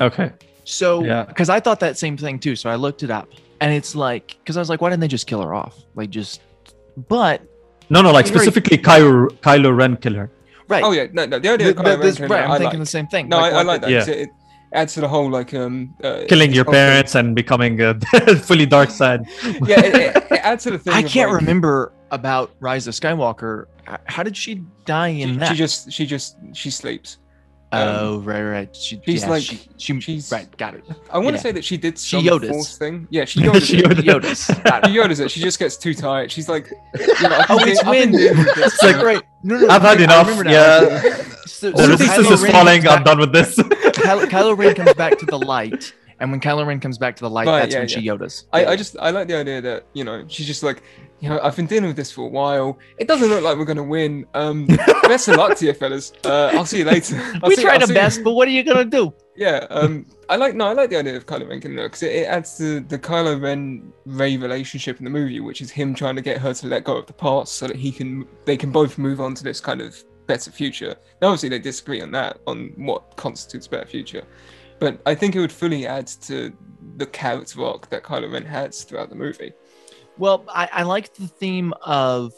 [0.00, 0.32] okay.
[0.64, 1.24] So, Yeah.
[1.24, 2.56] because I thought that same thing too.
[2.56, 3.28] So I looked it up,
[3.60, 5.76] and it's like, because I was like, why didn't they just kill her off?
[5.94, 6.40] Like, just,
[7.08, 7.40] but
[7.88, 10.28] No, no, like Very- specifically Kylo Kylo Ren kill her.
[10.68, 10.82] right.
[10.82, 12.44] Oh yeah, no, no, the idea Th- of Kylo this- Ren, right.
[12.44, 12.86] I'm I thinking like.
[12.88, 13.28] the same thing.
[13.28, 13.90] No, I, I like that.
[13.90, 14.00] Yeah.
[14.00, 14.28] 'cause It, it
[14.72, 16.80] adds to the whole like um uh, Killing your whole thing.
[16.88, 17.94] parents and becoming a
[18.48, 19.20] fully dark side.
[19.44, 20.92] Yeah, it, it, it adds to the thing.
[20.94, 23.66] I can't like, remember about Rise of Skywalker.
[24.04, 25.48] How did she die in She, that?
[25.50, 27.18] she just she just she sleeps.
[27.72, 28.76] um, oh, right, right.
[28.76, 30.54] She, she's yeah, like- she, she she's- right.
[30.56, 30.84] Got it.
[31.10, 31.42] I want to Yeah.
[31.42, 32.48] say that she did She some Yodas.
[32.50, 33.06] force thing.
[33.10, 33.62] Yeah, she Yodas.
[33.66, 33.82] She.
[33.82, 34.02] Yodas.
[34.04, 34.46] Yodas.
[34.86, 34.96] She.
[34.98, 35.30] Yodas it.
[35.30, 36.30] She just gets too tired.
[36.30, 39.04] She's like, you know, Oh, it's doing- I've been when dealing with It's like, for-
[39.06, 39.22] right.
[39.42, 40.26] No, no, I've had enough.
[40.28, 40.52] remember now.
[40.52, 41.22] Yeah.
[41.46, 42.82] So, The so resistance is Ren falling.
[42.82, 43.56] comes I'm done with this.
[43.56, 47.22] Kylo, Kylo Ren comes back to the light, and when Kylo Ren comes back to
[47.22, 48.44] the light, Right, that's yeah, when she Yodas.
[48.52, 50.82] I, I just I like the idea that you know she's just like
[51.20, 52.78] you know I've been dealing with this for a while.
[52.98, 54.26] It doesn't look like we're gonna win.
[54.34, 54.66] Um,
[55.02, 56.12] best of luck to you fellas.
[56.24, 57.16] Uh, I'll see you later.
[57.42, 59.12] I'll we see- tried I'll our best, but what are you gonna do?
[59.36, 59.66] Yeah.
[59.70, 62.12] Um, I like no, I like the idea of Kylo Ren killing her because it,
[62.12, 66.16] it adds to the Kylo Ren Rey relationship in the movie, which is him trying
[66.16, 68.70] to get her to let go of the past so that he can they can
[68.70, 70.96] both move on to this kind of better future.
[71.22, 74.24] Now, obviously, they disagree on that on what constitutes a better future,
[74.78, 76.52] but I think it would fully add to
[76.96, 79.52] the character arc that Kylo Ren has throughout the movie.
[80.18, 82.32] Well, I, I like the theme of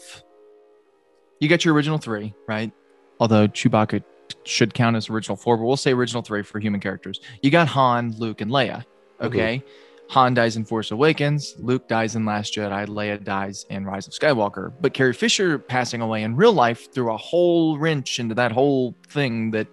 [1.39, 2.73] you get your original three, right?
[3.21, 4.03] Although Chewbacca
[4.45, 7.21] should count as original four, but we'll say original three for human characters.
[7.43, 8.85] You got Han, Luke, and Leia.
[9.21, 9.63] Okay.
[10.11, 14.15] Han dies in Force Awakens, Luke dies in Last Jedi, Leia dies in Rise of
[14.15, 14.73] Skywalker.
[14.81, 18.97] But Carrie Fisher passing away in real life threw a whole wrench into that whole
[19.09, 19.69] thing that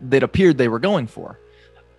[0.00, 1.40] that appeared they were going for.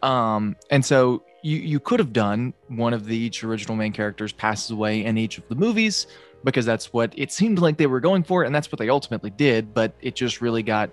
[0.01, 4.31] Um, and so you you could have done one of the each original main characters
[4.31, 6.07] passes away in each of the movies
[6.43, 9.29] because that's what it seemed like they were going for, and that's what they ultimately
[9.29, 9.73] did.
[9.73, 10.89] But it just really got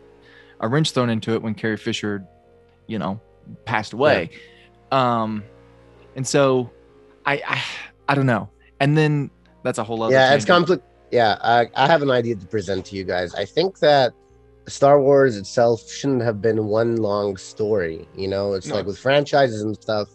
[0.60, 2.24] a wrench thrown into it when Carrie Fisher,
[2.86, 3.20] you know,
[3.64, 4.30] passed away.
[4.90, 5.44] Um,
[6.14, 6.70] and so
[7.24, 7.62] I, I
[8.08, 8.48] I don't know.
[8.80, 9.30] And then
[9.62, 10.12] that's a whole other.
[10.14, 10.82] yeah, it's complex.
[11.10, 13.34] Yeah, I, I have an idea to present to you guys.
[13.34, 14.12] I think that
[14.66, 18.08] Star Wars itself shouldn't have been one long story.
[18.16, 18.74] You know, it's No.
[18.76, 20.08] like with franchises and stuff.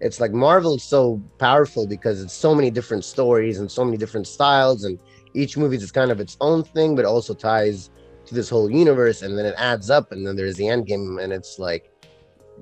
[0.00, 3.96] It's like Marvel is so powerful because it's so many different stories and so many
[3.96, 4.98] different styles, and
[5.34, 7.90] each movie is kind of its own thing, but also ties
[8.26, 11.18] to this whole universe, and then it adds up, and then there's the end game,
[11.20, 11.90] and it's like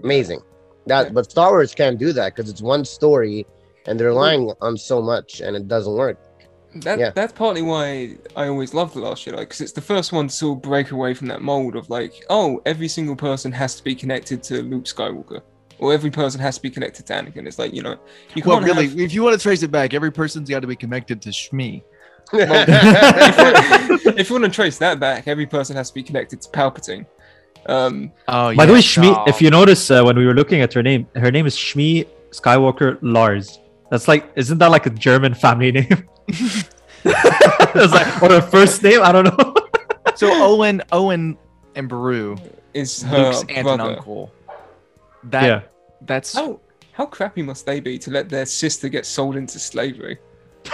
[0.03, 0.41] amazing.
[0.87, 3.45] That, but Star Wars can't do that because it's one story,
[3.87, 6.19] and they're relying on so much, and it doesn't work.
[6.77, 7.11] That Yeah.
[7.15, 10.35] that's partly why I always love the Last Jedi because it's the first one to
[10.35, 13.85] sort of break away from that mold of like, oh, every single person has to
[13.85, 15.41] be connected to Luke Skywalker,
[15.79, 17.47] or every person has to be connected to Anakin.
[17.47, 17.97] It's like you know,
[18.35, 20.61] you Well, can't really, have- if you want to trace it back, every person's got
[20.61, 21.83] to be connected to Shmi.
[22.33, 27.07] if you want to trace that back, every person has to be connected to Palpatine.
[27.67, 30.73] Um, Oh, By the way, Shmi, if you notice uh, when we were looking at
[30.75, 33.59] her name, her name is Shmi Skywalker Lars.
[33.91, 36.09] That's like, isn't that like a German family name?
[37.05, 39.01] it's like, or a first name?
[39.03, 39.55] I don't know.
[40.17, 41.37] so Owen, Owen,
[41.75, 42.37] and Beru,
[42.75, 44.33] is her Luke's aunt and uncle.
[45.27, 45.63] That yeah.
[46.03, 46.61] that's How
[46.93, 50.19] how crappy must they be to let their sister get sold into slavery?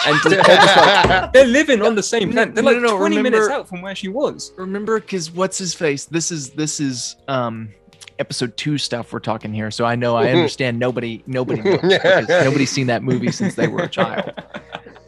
[0.07, 2.55] And they're just like they're living on the same planet.
[2.55, 4.53] They're No, like no, no, 20 minutes out from where she was.
[4.57, 6.07] Remember, because what's his face?
[6.07, 7.71] This is this is um
[8.19, 9.71] episode two stuff we're talking here.
[9.71, 11.63] So I know I understand nobody nobody
[12.29, 14.33] nobody's seen that movie since they were a child.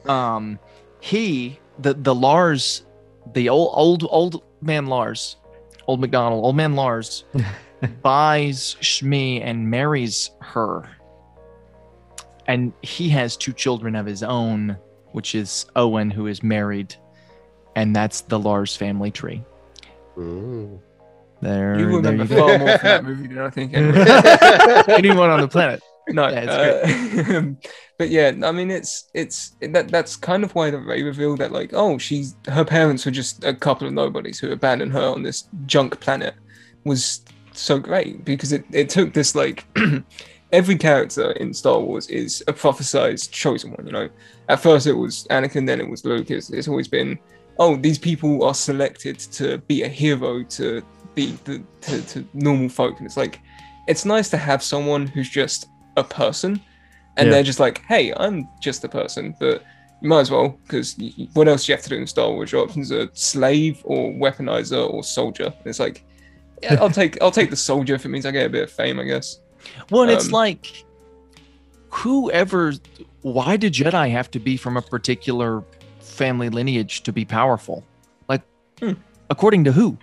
[0.06, 0.58] Um,
[1.00, 2.84] he the the Lars,
[3.34, 5.36] the old old old man Lars,
[5.86, 7.24] old McDonald, old man Lars,
[8.02, 10.88] buys Shmi and marries her.
[12.46, 14.76] And he has two children of his own,
[15.12, 16.94] which is Owen, who is married,
[17.76, 19.42] and that's the Lars family tree.
[20.16, 20.78] Mm.
[21.40, 22.48] There, You there remember you go.
[22.48, 23.74] far more from that movie than I think.
[23.74, 24.04] Anyway.
[24.94, 25.82] Anyone on the planet?
[26.08, 27.42] No, Yeah, it's uh,
[27.98, 31.50] but yeah, I mean, it's it's that that's kind of why the Rey revealed that
[31.50, 35.22] like, oh, she's her parents were just a couple of nobodies who abandoned her on
[35.22, 36.34] this junk planet
[36.84, 37.24] was
[37.60, 39.64] so great because it it took this like.
[40.52, 44.08] Every character in Star Wars is a prophesized chosen one, you know.
[44.48, 46.30] At first it was Anakin, then it was Luke.
[46.30, 47.18] It's, it's always been,
[47.58, 50.80] oh, these people are selected to be a hero to
[51.16, 53.40] be the to, to normal folk, and it's like,
[53.88, 56.60] it's nice to have someone who's just a person
[57.16, 57.34] and Yeah.
[57.34, 59.62] they're just like hey i'm just a person but
[60.00, 60.96] you might as well because
[61.34, 64.10] what else do you have to do in star wars your options are slave or
[64.12, 66.04] weaponizer or soldier it's like
[66.80, 68.98] i'll take i'll take the soldier if it means i get a bit of fame
[69.00, 69.38] i guess
[69.90, 70.84] Well, and it's Um, like,
[71.90, 72.74] whoever,
[73.22, 75.62] why did Jedi have to be from a particular
[76.00, 77.82] family lineage to be powerful?
[78.28, 78.42] Like,
[78.80, 78.92] Hmm.
[79.30, 79.96] according to who?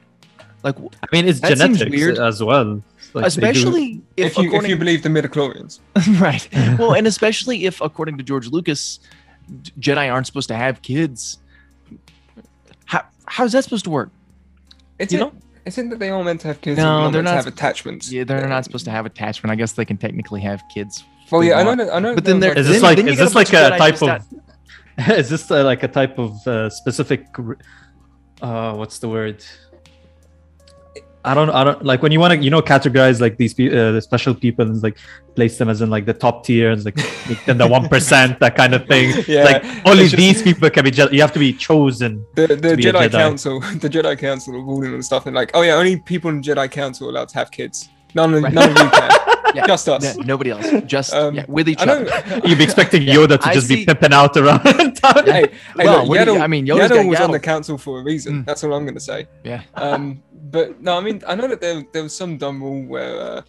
[0.64, 2.18] Like, I mean, it's genetics weird.
[2.20, 2.82] as well.
[3.14, 5.80] Like, especially if, if, you if you believe the midichlorians
[6.22, 6.47] right.
[6.80, 8.99] Well, and especially if, according to George Lucas,
[9.80, 11.39] Jedi aren't supposed to have kids.
[12.86, 14.09] How how is that supposed to work?
[14.99, 15.34] it's You it, know?
[15.66, 17.53] Isn't that they all meant to have kids No, and they're meant to not have
[17.53, 19.51] attachments Yeah, they're not supposed to have attachment.
[19.51, 21.03] I guess they can technically have kids.
[21.32, 23.36] well yeah i know i know But then there- Is this like is a this
[23.36, 24.26] like a type of
[25.20, 27.26] is this uh, like a type of uh, specific
[28.41, 29.43] uh what's the word
[31.24, 33.78] I don't I don't like when you want to you know categorize like these people
[33.78, 34.97] uh, the special people and like
[35.36, 36.95] place them as in like the top tier and like
[37.30, 40.69] make them the one percent that kind of thing Yeah, like only just- these people
[40.69, 43.11] can be Je- you have to be chosen the, the be a Jedi, Jedi.
[43.11, 46.41] Council, the Jedi Council are ruling and stuff, and like, oh yeah, only people in
[46.41, 47.89] Jedi Council are allowed to have kids.
[48.15, 48.53] None of Right.
[48.53, 49.11] none of you can.
[49.53, 50.15] Yeah, Just us.
[50.15, 50.65] no- nobody else.
[50.86, 52.05] Just Um, yeah, with each other.
[52.45, 55.26] you'd be expecting Yoda to I just see- be pimping out around town.
[55.26, 57.78] hey, hey Well, look, what do you- I mean, Yoda's Yaddle was on the council
[57.78, 58.32] for a reason.
[58.43, 58.45] Mm.
[58.45, 59.28] That's all I'm going to say.
[59.43, 59.63] Yeah.
[59.76, 63.20] Um, but no, I mean, I know that there, there was some dumb rule where
[63.20, 63.41] uh,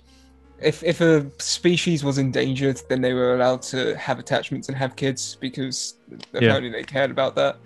[0.60, 4.96] if if a species was endangered, then they were allowed to have attachments and have
[4.96, 5.94] kids because
[6.34, 7.56] apparently they cared about that.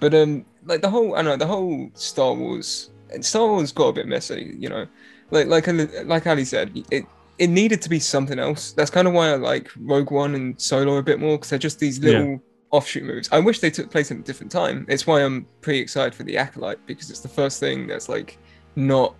[0.00, 3.88] But um, like the whole, I don't know the whole Star Wars, Star Wars got
[3.88, 4.86] a bit messy, you know.
[5.30, 5.66] Like like
[6.06, 7.04] like Ali said, it
[7.38, 8.72] it needed to be something else.
[8.72, 11.58] That's kind of why I like Rogue One and Solo a bit more because they're
[11.58, 12.10] just these Yeah.
[12.18, 13.28] little offshoot moves.
[13.32, 14.86] I wish they took place at a different time.
[14.88, 18.38] It's why I'm pretty excited for the Acolyte because it's the first thing that's like
[18.76, 19.14] not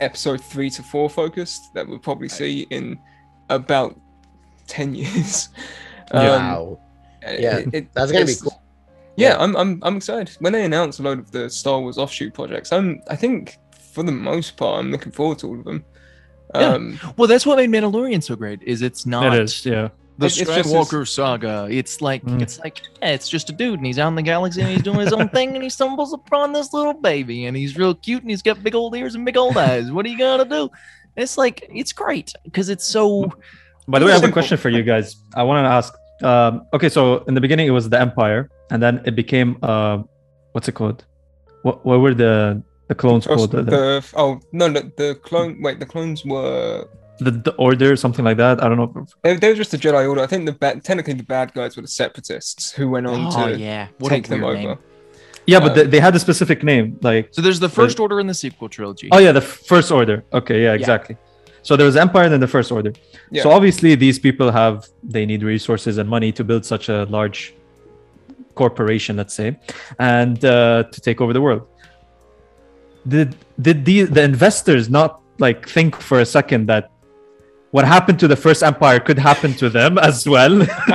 [0.00, 2.98] episode three to four focused that we'll probably see in
[3.50, 3.98] about
[4.66, 5.48] ten years.
[6.12, 6.80] Um, wow.
[7.22, 8.62] Yeah, it- it- That's gonna be cool.
[9.16, 9.36] Yeah, Yeah.
[9.42, 10.36] I'm, I'm I'm excited.
[10.40, 13.56] When they announce a load of the Star Wars offshoot projects, I'm I think
[13.92, 15.84] for the most part I'm looking forward to all of them.
[16.54, 16.60] Yeah.
[16.74, 18.62] Um, Well, that's what made Mandalorian so great.
[18.62, 19.88] Is it's not It is, yeah.
[20.18, 21.68] The It's- it's just saga.
[21.70, 22.40] It's like Mm.
[22.42, 24.82] it's like yeah, it's just a dude and he's out in the galaxy and he's
[24.82, 28.22] doing his own thing and he stumbles upon this little baby and he's real cute
[28.22, 29.90] and he's got big old ears and big old eyes.
[29.92, 30.70] What are you gonna do?
[31.16, 33.30] It's like it's great because it's so
[33.88, 35.16] By the way, I have a question for you guys.
[35.34, 35.94] I want to ask.
[36.22, 39.98] Um, okay, so in the beginning it was the Empire, and then it became uh,
[40.52, 41.04] what's it called?
[41.62, 43.50] What what were the the clones first- called?
[43.52, 45.60] The, the, the, oh no, no, the clone.
[45.62, 46.88] Wait, the clones were
[47.18, 48.62] the, the Order, something like that.
[48.62, 49.06] I don't know.
[49.22, 50.22] they, they were just the Jedi Order.
[50.22, 53.46] I think the bad, technically the bad guys were the Separatists who went on oh
[53.52, 54.54] to yeah, what take them over.
[54.54, 54.78] name.
[55.46, 56.98] Yeah, but Um, they, they had a specific name.
[57.02, 59.08] Like So there's the first order in the sequel trilogy.
[59.12, 60.24] oh yeah, the First Order.
[60.32, 61.16] Okay, yeah, exactly.
[61.62, 62.92] So there was Empire and then the First Order.
[63.30, 63.42] Yeah.
[63.44, 67.54] So obviously these people have they need resources and money to build such a large
[68.54, 69.56] corporation, let's say,
[69.98, 71.66] and uh, to take over the world.
[73.06, 76.90] Did did the the investors not like think for a second that
[77.76, 80.62] what happened to the first empire could happen to them as well?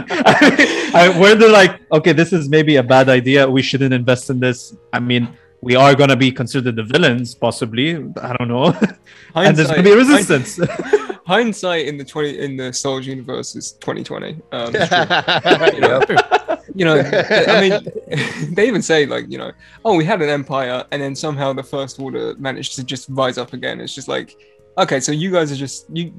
[1.00, 3.48] I, were they're like, okay, this is maybe a bad idea.
[3.48, 4.76] We shouldn't invest in this.
[4.92, 5.30] I mean,
[5.62, 7.98] we are gonna be considered the villains, possibly.
[8.20, 8.74] I don't know.
[9.36, 10.60] and there's gonna be resistance.
[11.28, 14.32] Hindsight in the twenty in the Star Wars universe is twenty twenty.
[14.52, 16.18] Um, it's true.
[16.18, 16.66] Yep.
[16.74, 19.52] you know, I mean, they even say like, you know,
[19.86, 23.38] oh, we had an empire, and then somehow the First Order managed to just rise
[23.38, 23.80] up again.
[23.80, 24.36] It's just like,
[24.78, 26.14] okay, so you guys are just you.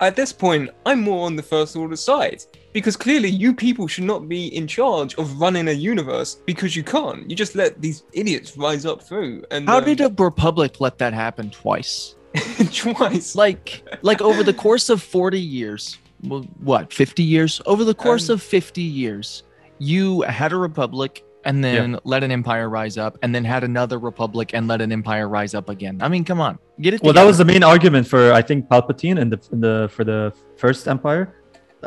[0.00, 4.04] At this point, I'm more on the First Order side because clearly you people should
[4.04, 7.28] not be in charge of running a universe because you can't.
[7.28, 9.44] You just let these idiots rise up through.
[9.50, 12.16] And How um, did a republic let that happen twice?
[12.72, 13.34] twice?
[13.36, 17.60] Like, like over the course of 40 years, well, what, 50 years?
[17.66, 19.44] Over the course Um, of 50 years,
[19.78, 23.98] you had a republic and then let an empire rise up and then had another
[23.98, 25.98] republic and let an empire rise up again.
[26.00, 27.02] I mean, come on, get it.
[27.02, 30.32] Well, that was the main argument for I think Palpatine and the the for the
[30.56, 31.34] first Empire,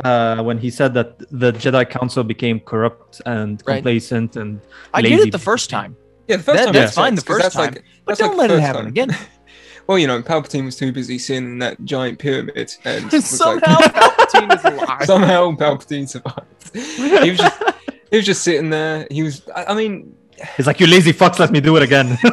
[0.04, 3.76] uh, when he said that the Jedi Council became corrupt and Right.
[3.78, 4.62] complacent and
[4.94, 5.96] I get lazy it the first time,
[6.28, 8.32] yeah, the first that- time that's makes fine the first that's time, Like, but don't
[8.32, 8.88] the let it happen time.
[8.96, 9.12] again.
[9.88, 13.94] Well, you know, Palpatine was too busy sitting in that giant pyramid, and Somehow like,
[13.96, 15.04] Palpatine is alive.
[15.14, 16.76] somehow Palpatine survived.
[17.24, 17.62] he was just,
[18.10, 19.08] he was just sitting there.
[19.10, 20.16] He was, I, I mean,
[20.56, 22.18] he's like, "You lazy fucks, let me do it again."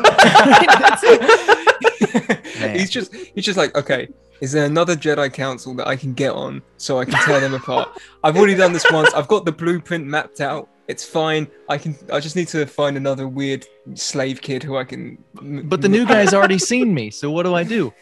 [2.72, 4.08] He's just, he's just like, okay,
[4.40, 7.54] is there another Jedi Council that I can get on so I can tear them
[7.54, 7.88] apart?
[8.24, 9.12] I've already done this once.
[9.14, 10.68] I've got the blueprint mapped out.
[10.86, 11.48] It's fine.
[11.68, 11.96] I can.
[12.12, 15.16] I just need to find another weird slave kid who I can.
[15.64, 17.92] But the new guy's already seen me, so what do I do?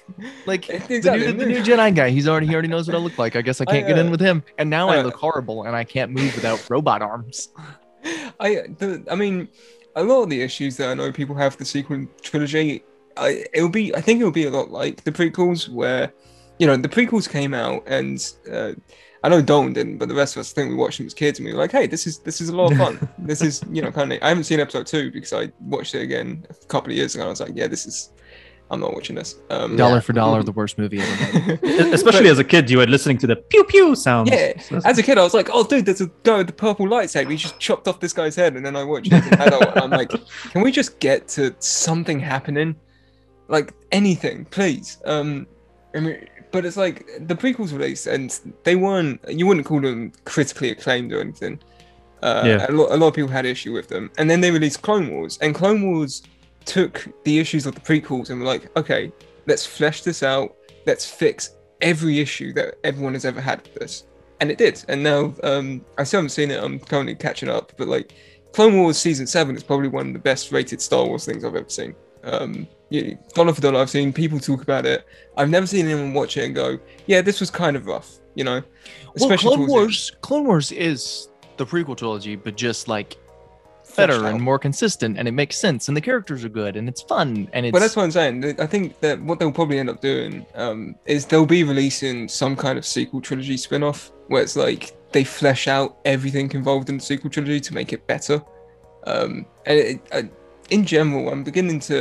[0.46, 2.98] Like Exactly, the, new, the new Jedi guy, he's already he already knows what I
[2.98, 3.36] look like.
[3.36, 4.42] I guess I can't get in uh, with him.
[4.58, 7.50] And now I uh, look horrible, and I can't move without robot arms.
[8.40, 9.48] I, the, I mean,
[9.94, 12.82] a lot of the issues that I know people have with the sequel trilogy,
[13.16, 16.12] I, it'll be, I think it'll be a lot like the prequels, where,
[16.58, 18.72] you know, the prequels came out, and uh,
[19.24, 21.14] I know Dalton didn't, but the rest of us, I think we watched them as
[21.14, 23.08] kids, and we were like, hey, this is this is a lot of fun.
[23.18, 24.18] this is, you know, kind of.
[24.22, 27.22] I haven't seen episode two because I watched it again a couple of years ago,
[27.22, 28.10] and I was like, yeah, this is,
[28.68, 29.36] I'm not watching this.
[29.48, 31.62] Um, Dollar for dollar, the worst movie ever made.
[31.94, 34.28] Especially as a kid, you were listening to the pew pew sounds.
[34.28, 36.52] Yeah, So as a kid, I was like, "Oh, dude, there's a guy with the
[36.52, 37.30] purple lightsaber.
[37.30, 39.66] He just chopped off this guy's head." And then I watched it as an adult,
[39.68, 40.10] and I'm like,
[40.50, 42.74] "Can we just get to something happening?
[43.46, 45.46] Like anything, please." Um,
[45.94, 49.20] I mean, but it's like the prequels released, and they weren't.
[49.28, 51.59] You wouldn't call them critically acclaimed or anything.
[52.22, 52.66] Uh, Yeah.
[52.68, 55.11] a, lot, a lot of people had issue with them, and then they released Clone
[55.11, 56.22] Wars, and Clone Wars
[56.64, 59.11] took the issues of the prequels and were like, "Okay,
[59.46, 60.55] let's flesh this out.
[60.86, 61.50] Let's fix
[61.80, 64.05] every issue that everyone has ever had with this."
[64.40, 64.84] and it did.
[64.88, 66.61] And now um, I still haven't seen it.
[66.61, 68.12] I'm currently catching up, but like
[68.53, 71.55] Clone Wars season seven is probably one of the best rated Star Wars things I've
[71.55, 71.94] ever seen.
[72.24, 75.06] Um, yeah, dollar for dollar, I've seen people talk about it.
[75.36, 78.44] I've never seen anyone watch it and go, "Yeah, this was kind of rough," you
[78.44, 78.62] know.
[78.62, 83.16] well, Especially Clone towards the- Wars, Clone Wars is the prequel trilogy, but just like
[83.96, 87.02] better and more consistent, and it makes sense, and the characters are good, and it's
[87.02, 88.60] fun, and it's Well, that's what I'm saying.
[88.60, 92.56] I think that what they'll probably end up doing um, is they'll be releasing some
[92.56, 97.02] kind of sequel trilogy spin-off where it's like they flesh out everything involved in the
[97.02, 98.42] sequel trilogy to make it better.
[99.06, 100.32] Um, and it,
[100.72, 101.96] in general, I'm beginning to.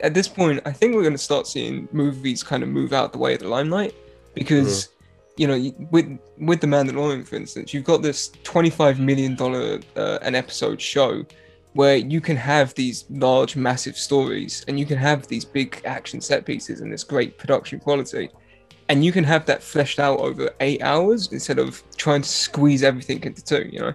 [0.00, 3.12] At this point, I think we're going to start seeing movies kind of move out
[3.12, 3.94] the way of the limelight
[4.34, 4.88] because.
[5.36, 5.58] You know,
[5.90, 6.08] with
[6.48, 11.24] with the Mandalorian, for instance, you've got this twenty-five million dollar uh, an episode show,
[11.72, 16.20] where you can have these large, massive stories and you can have these big action
[16.20, 18.28] set pieces and this great production quality.
[18.88, 22.82] And you can have that fleshed out over eight hours instead of trying to squeeze
[22.82, 23.94] everything into two, you know?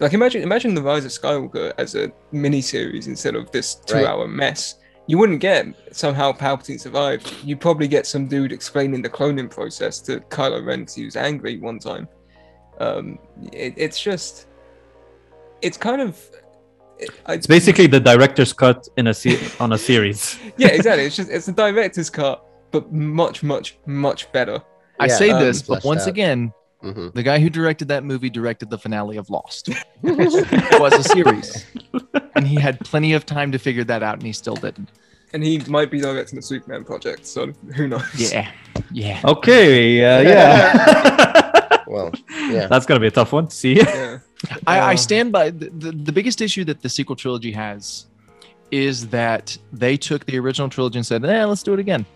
[0.00, 3.96] Like imagine imagine the Rise of Skywalker as a mini series instead of this two
[3.96, 4.06] Right.
[4.06, 4.76] hour mess.
[5.06, 7.34] You wouldn't get somehow Palpatine survived.
[7.44, 11.16] You'd probably get some dude explaining the cloning process to Kylo Ren because he was
[11.16, 12.06] angry one time.
[12.78, 13.18] Um,
[13.52, 14.46] it, it's just,
[15.62, 16.18] it's kind of,
[16.98, 20.38] it, I- It's basically the director's cut in a se- on a series.
[20.56, 21.04] yeah, exactly.
[21.06, 24.62] It's just it's a director's cut, but much, much, much better.
[25.00, 26.08] I Yeah, say um, this, but once out.
[26.08, 26.52] again,
[26.82, 29.68] hmm the guy who directed that movie directed the finale of Lost.
[30.02, 31.66] it was a series,
[32.34, 34.90] and he had plenty of time to figure that out, and he still didn't.
[35.32, 38.32] And he might be directing the Superman project, so who knows?
[38.32, 38.50] Yeah,
[38.90, 39.20] yeah.
[39.24, 41.46] Okay, uh, yeah.
[41.86, 42.12] Well,
[42.48, 42.68] yeah.
[42.68, 43.74] That's gonna be a tough one to see.
[43.74, 44.18] Yeah.
[44.66, 48.06] I, I Uh, stand by the, the, the biggest issue that the sequel trilogy has
[48.70, 52.06] is that they took the original trilogy and said, "Eh, let's do it again."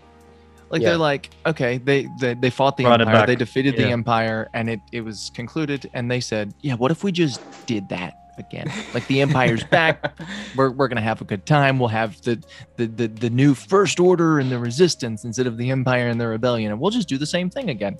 [0.69, 0.89] Like Yeah.
[0.89, 4.69] they're like, okay, they they, they fought the Brought empire, they defeated the empire, and
[4.69, 5.89] it it was concluded.
[5.93, 8.71] And they said, yeah, what if we just did that again?
[8.93, 10.17] Like the empire's back,
[10.55, 11.79] we're, we're gonna have a good time.
[11.79, 12.43] We'll have the,
[12.77, 16.27] the the the new first order and the resistance instead of the empire and the
[16.27, 17.97] rebellion, and we'll just do the same thing again.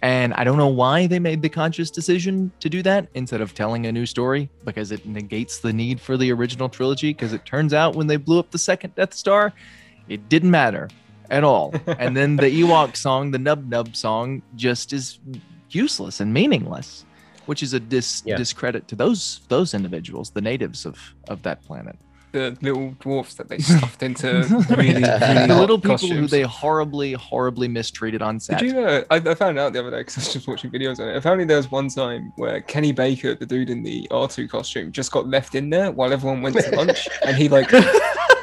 [0.00, 3.52] And I don't know why they made the conscious decision to do that instead of
[3.54, 7.12] telling a new story because it negates the need for the original trilogy.
[7.12, 9.52] Because it turns out when they blew up the second Death Star,
[10.08, 10.88] it didn't matter
[11.30, 11.74] at all.
[11.98, 15.18] and then the Ewok song, the Nub Nub song, just is
[15.70, 17.04] useless and meaningless,
[17.46, 18.36] which is a dis- Yeah.
[18.36, 20.96] discredit to those those individuals, the natives of
[21.28, 21.96] of that planet.
[22.32, 24.26] the little dwarfs that they stuffed into
[24.76, 28.58] really, really the little people who they horribly, horribly mistreated on set.
[28.58, 29.02] Did you know?
[29.10, 31.16] I, I found out the other day because I was just watching videos on it.
[31.16, 35.10] Apparently, there was one time where Kenny Baker, the dude in the R2 costume, just
[35.10, 37.70] got left in there while everyone went to lunch, and he like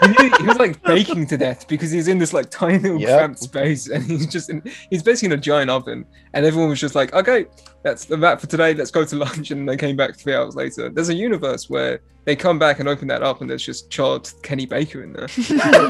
[0.02, 3.18] he, he was like baking to death because he's in this like tiny little Yep.
[3.18, 6.80] cramped space, and he's just in, he's basically in a giant oven, and everyone was
[6.80, 7.46] just like, okay,
[7.84, 8.74] that's the wrap for today.
[8.74, 10.90] Let's go to lunch, and they came back three hours later.
[10.90, 14.30] There's a universe where they come back and open that up, and there's just charred
[14.44, 15.28] Kenny Baker in there.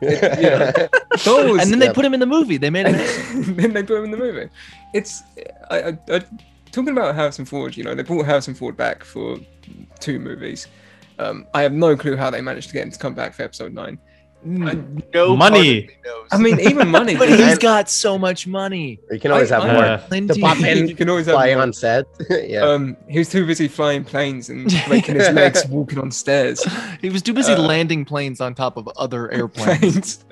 [0.00, 0.88] yeah.
[1.16, 1.92] Star and then they Yeah.
[1.92, 2.56] put him in the movie.
[2.56, 3.56] They made and it.
[3.56, 4.48] then they put him in the movie.
[4.94, 5.22] It's
[5.70, 6.20] I, I, I
[6.72, 7.76] talking about Harrison Ford.
[7.76, 9.38] You know, they brought Harrison Ford back for
[10.00, 10.66] two movies.
[11.22, 13.42] Um, I have no clue how they managed to get him to come back for
[13.42, 13.98] Episode Nine.
[14.44, 15.38] no Money.
[15.38, 16.28] part of me knows.
[16.32, 17.14] I mean, even money.
[17.22, 18.98] but he's got so much money.
[19.08, 20.40] you can always I- have I- more Uh, Plenty.
[20.40, 20.88] pop in.
[20.88, 21.62] you can always have flying more.
[21.62, 22.06] on set.
[22.30, 22.60] yeah.
[22.62, 26.64] Um, he was too busy flying planes and breaking his legs walking on stairs.
[27.00, 30.24] He was too busy Uh, landing planes on top of other airplanes.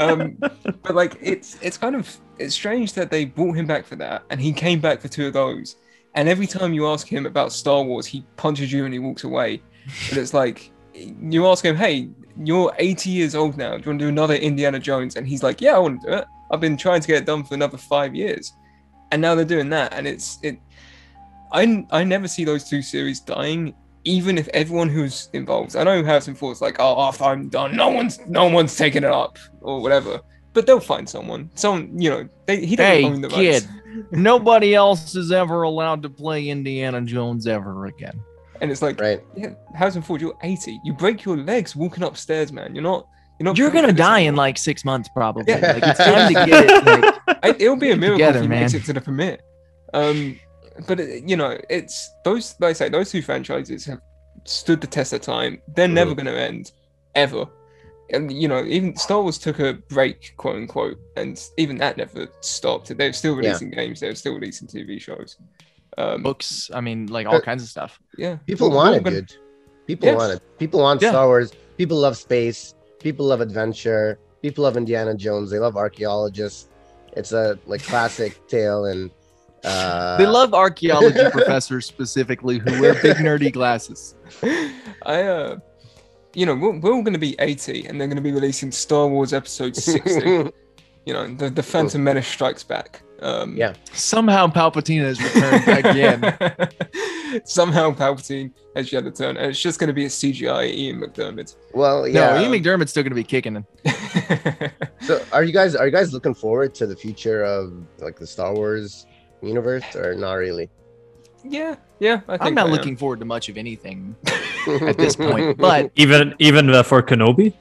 [0.00, 0.38] Um,
[0.82, 4.22] but like it's it's kind of it's strange that they brought him back for that
[4.30, 5.76] and he came back for two of those
[6.14, 9.24] and every time you ask him about star wars he punches you and he walks
[9.24, 9.62] away
[10.10, 12.08] and it's like you ask him hey
[12.42, 15.42] you're 80 years old now do you want to do another indiana jones and he's
[15.42, 17.54] like yeah i want to do it i've been trying to get it done for
[17.54, 18.52] another five years
[19.12, 20.58] and now they're doing that and it's it
[21.52, 23.74] i i never see those two series dying
[24.04, 27.88] even if everyone who's involved, I know Harrison Ford's like, oh, after I'm done, no
[27.88, 30.20] one's no one's taking it up or whatever.
[30.52, 31.50] But they'll find someone.
[31.54, 33.66] Someone, you know, they, he doesn't Hey, own the rights.
[33.66, 33.68] kid.
[34.12, 38.20] Nobody else is ever allowed to play Indiana Jones ever again.
[38.64, 39.20] And it's like, right.
[39.36, 40.80] yeah, Harrison Ford, you're 80.
[40.84, 42.74] You break your legs walking upstairs, man.
[42.74, 43.06] You're not.
[43.38, 43.58] You're not.
[43.58, 45.44] You're gonna for this die in like six months, probably.
[45.46, 45.72] Yeah.
[45.74, 47.14] Like it's time to get it.
[47.42, 49.36] Like, it will be a miracle together, if he makes it to the premiere.
[49.92, 50.40] Um,
[50.88, 52.54] but it, you know, it's those.
[52.58, 54.00] Like I say, those two franchises have
[54.44, 55.60] stood the test of time.
[55.76, 56.16] They're never Mhm.
[56.16, 56.72] going to end,
[57.14, 57.44] ever.
[58.14, 62.28] And you know, even Star Wars took a break, quote unquote, and even that never
[62.40, 62.96] stopped.
[62.96, 63.48] They're still Yeah.
[63.48, 64.00] releasing games.
[64.00, 65.36] They're still releasing TV shows.
[65.96, 66.70] Um, books.
[66.74, 68.00] I mean, like all kinds of stuff.
[68.18, 69.36] yeah, People We're- want it, gonna- dude.
[69.86, 70.16] People Yes.
[70.16, 70.42] want it.
[70.58, 71.10] People want Yeah.
[71.10, 71.52] Star Wars.
[71.76, 72.74] People love space.
[73.00, 74.18] People love adventure.
[74.42, 75.50] People love Indiana Jones.
[75.50, 76.68] They love archaeologists.
[77.16, 79.10] It's a like classic tale, and
[79.62, 84.16] uh, They love archaeology professors specifically who wear big nerdy glasses.
[85.06, 85.58] I uh,
[86.34, 88.72] you know, we're, we're all going to be 80, and they're going to be releasing
[88.72, 90.50] Star Wars Episode 60.
[91.06, 93.02] you know, the the Phantom Menace strikes back.
[93.24, 93.74] Um, Yeah.
[93.92, 96.20] Somehow Palpatine has returned again.
[97.44, 101.00] Somehow Palpatine has yet to turn, and it's just going to be a CGI Ian
[101.00, 101.56] McDiarmid.
[101.72, 102.34] well, yeah.
[102.34, 104.70] No, Ian McDiarmid's still gonna be kicking it.
[105.00, 108.26] So, are you guys are you guys looking forward to the future of like the
[108.26, 109.04] Star Wars
[109.42, 110.70] universe, or not really?
[111.44, 112.20] yeah, yeah.
[112.28, 114.16] I think I'm not I looking forward to much of anything
[114.88, 115.58] at this point.
[115.58, 117.52] But Even even uh, for Kenobi.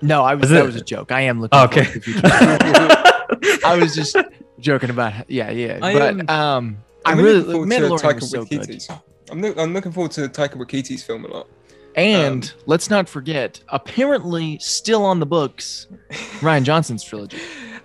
[0.00, 1.10] no, I was Is that it- was a joke.
[1.10, 1.92] I am looking Oh, forward okay.
[1.92, 3.66] to the future.
[3.66, 4.16] I was just
[4.60, 5.78] joking about yeah, yeah.
[5.82, 8.60] I but am- um I I'm really looking forward to Mandalorian Taika was so good.
[8.60, 8.88] Waititi's.
[9.30, 11.48] I'm, look, I'm looking forward to Taika Waititi's film a lot.
[11.96, 15.88] And Um, let's not forget, apparently still on the books,
[16.40, 17.38] Rian Johnson's trilogy.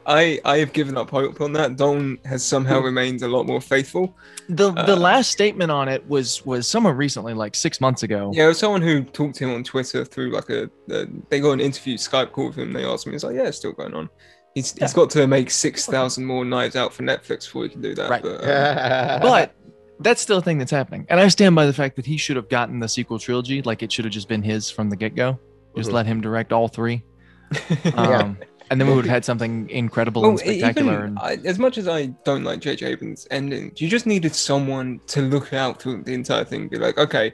[0.07, 1.77] I I have given up hope on that.
[1.77, 4.15] Don has somehow remained a lot more faithful.
[4.49, 8.29] The the Uh, last statement on it was was somewhat recently, like six months ago.
[8.31, 11.39] Yeah, it was someone who talked to him on Twitter through like a, a they
[11.39, 12.73] got an interview Skype call with him.
[12.73, 14.07] They asked him, he's like, yeah, it's still going on.
[14.55, 17.81] He's, he's got to make six thousand more knives out for Netflix before he can
[17.81, 18.09] do that.
[18.09, 18.23] Right.
[18.23, 19.53] But, um, But
[19.99, 21.05] that's still a thing that's happening.
[21.09, 23.61] And I stand by the fact that he should have gotten the sequel trilogy.
[23.61, 25.37] Like it should have just been his from the get go.
[25.77, 25.93] Just Mhm.
[25.93, 27.03] let him direct all three.
[27.85, 27.91] Yeah.
[27.95, 28.37] Um,
[28.71, 30.93] And then we would have had something incredible well, and spectacular.
[30.93, 32.87] even, and I, as much as I don't like J.J.
[32.87, 36.79] Abrams' ending, you just needed someone to look out through the entire thing, and be
[36.79, 37.31] like, okay,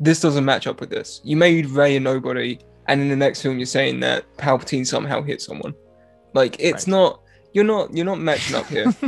[0.00, 1.20] this doesn't match up with this.
[1.22, 5.22] You made Rey a nobody, and in the next film, you're saying that Palpatine somehow
[5.22, 5.72] hit someone.
[6.36, 6.92] Like it's Right.
[6.98, 7.20] not.
[7.54, 7.94] You're not.
[7.96, 8.86] You're not matching up here.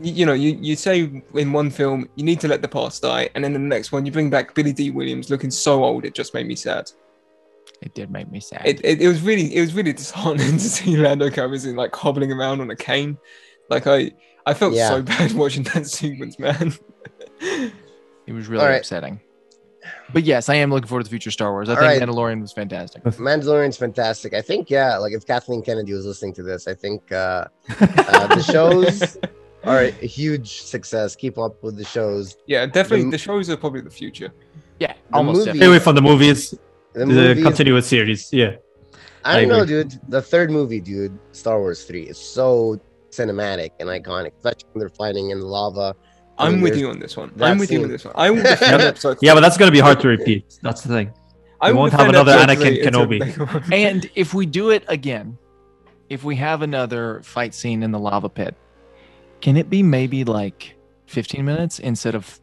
[0.00, 0.96] you, you know, you, you say
[1.34, 3.92] in one film you need to let the past die, and then in the next
[3.92, 6.90] one you bring back Billy Dee Williams looking so old it just made me sad.
[7.82, 8.62] it did make me sad.
[8.66, 12.32] It, it, it was really it was really disheartening to see Lando Calrissian like hobbling
[12.32, 13.16] around on a cane.
[13.70, 14.10] Like I
[14.46, 14.88] I felt Yeah.
[14.88, 16.74] so bad watching that sequence, man.
[18.26, 18.78] It was really All right.
[18.80, 19.20] upsetting.
[20.12, 21.68] But yes, I am looking forward to the future Star Wars.
[21.68, 22.08] I All think right.
[22.08, 23.02] Mandalorian was fantastic.
[23.04, 24.34] Mandalorian's fantastic.
[24.34, 27.46] I think yeah, like if Kathleen Kennedy was listening to this, I think uh,
[27.80, 29.18] uh, the shows
[29.64, 31.16] are a huge success.
[31.16, 32.36] Keep up with the shows.
[32.46, 33.04] yeah, definitely.
[33.06, 34.32] The- The shows are probably the future.
[34.78, 35.76] Yeah, The almost movie- Stay definitely.
[35.76, 36.50] away from the movies.
[36.92, 38.32] The The, movies, continuous series.
[38.32, 38.56] Yeah.
[39.24, 39.98] I I don't know, dude.
[40.08, 42.78] The third movie, dude, Star Wars three, is so
[43.10, 45.96] cinematic and iconic, especially when they're fighting in lava.
[46.38, 47.32] I I'm mean, with you on this one.
[47.36, 48.14] that I'm with you on this one.
[48.16, 49.18] I will defend episode.
[49.22, 50.58] Yeah, but that's gonna be hard to repeat.
[50.62, 51.12] That's the thing.
[51.60, 53.20] I We will won't have another Anakin Kenobi.
[53.20, 53.72] they come out.
[53.72, 55.38] And if we do it again,
[56.10, 58.54] if we have another fight scene in the lava pit,
[59.40, 60.74] can it be maybe like
[61.06, 62.38] 15 minutes instead of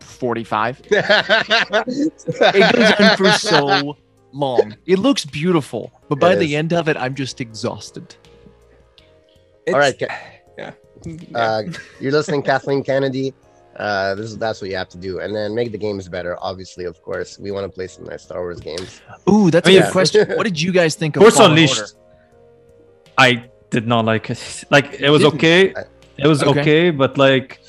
[0.00, 0.82] 45?
[0.90, 3.96] It goes on for so
[4.32, 4.76] long.
[4.86, 8.14] It looks beautiful, but by the end of it, I'm just exhausted.
[9.68, 10.30] All right, It's- Ca- yeah.
[11.34, 11.62] Uh,
[12.00, 13.34] you're listening, Kathleen Kennedy.
[13.76, 16.36] Uh, this is that's what you have to do, and then make the games better.
[16.40, 19.02] Obviously, of course, we want to play some nice Star Wars games.
[19.28, 19.82] Ooh, that's Oh, a yeah.
[19.82, 20.28] good question.
[20.36, 21.78] What did you guys think of Force Fallen Unleashed.
[21.80, 21.92] Order?
[23.18, 24.64] I did not like it.
[24.70, 25.74] Like it was okay.
[25.74, 25.84] I-
[26.18, 26.60] It was Okay.
[26.60, 26.90] okay.
[26.90, 27.60] but like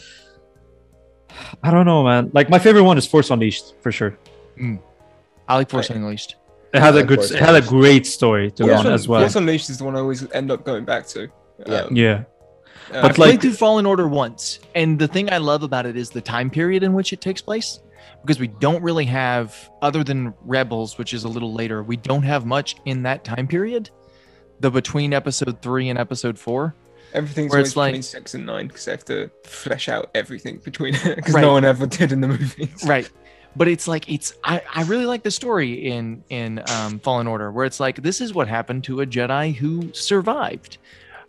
[1.62, 2.32] I don't know, man.
[2.34, 4.18] Like my favorite one is Force Unleashed for sure.
[5.50, 6.36] I like Force Unleashed.
[6.74, 8.80] It has I a like good, Force it had a great story to be Yeah.
[8.80, 9.22] honest as well.
[9.22, 11.28] Force Unleashed is the one I always end up going back to.
[11.66, 11.76] Yeah.
[11.76, 12.24] Um, Yeah,
[12.94, 15.86] uh, But I played like- through Fallen Order once, and the thing I love about
[15.86, 17.80] it is the time period in which it takes place,
[18.22, 22.24] because we don't really have, other than Rebels, which is a little later, we don't
[22.24, 23.90] have much in that time period,
[24.60, 26.74] the between Episode three and Episode four.
[27.14, 30.58] everything's where it's like- between six and nine because they have to flesh out everything
[30.58, 31.42] between it because Right.
[31.42, 32.84] no one ever did in the movies.
[32.86, 33.10] Right.
[33.56, 37.52] But it's like it's I, I really like the story in in um, Fallen Order
[37.52, 40.78] where it's like this is what happened to a Jedi who survived.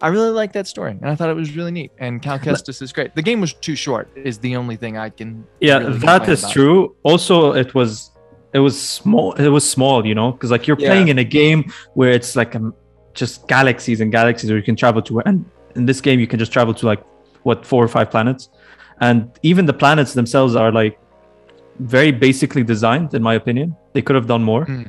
[0.00, 1.90] I really like that story, and I thought it was really neat.
[1.98, 3.14] And Cal Kestis is great.
[3.16, 5.44] The game was too short, is the only thing I can.
[5.60, 6.52] yeah, really that is about.
[6.52, 6.96] true.
[7.02, 8.12] Also, it was
[8.54, 9.32] it was small.
[9.34, 10.90] It was small, you know, because like you're Yeah.
[10.90, 11.60] playing in a game
[11.94, 12.74] where it's like um,
[13.14, 15.44] just galaxies and galaxies where you can travel to, and
[15.74, 17.02] in this game you can just travel to like
[17.42, 18.50] what four or five planets,
[19.00, 20.98] and even the planets themselves are like
[21.80, 23.74] very basically designed, in my opinion.
[23.94, 24.64] They could have done more.
[24.64, 24.82] Hmm.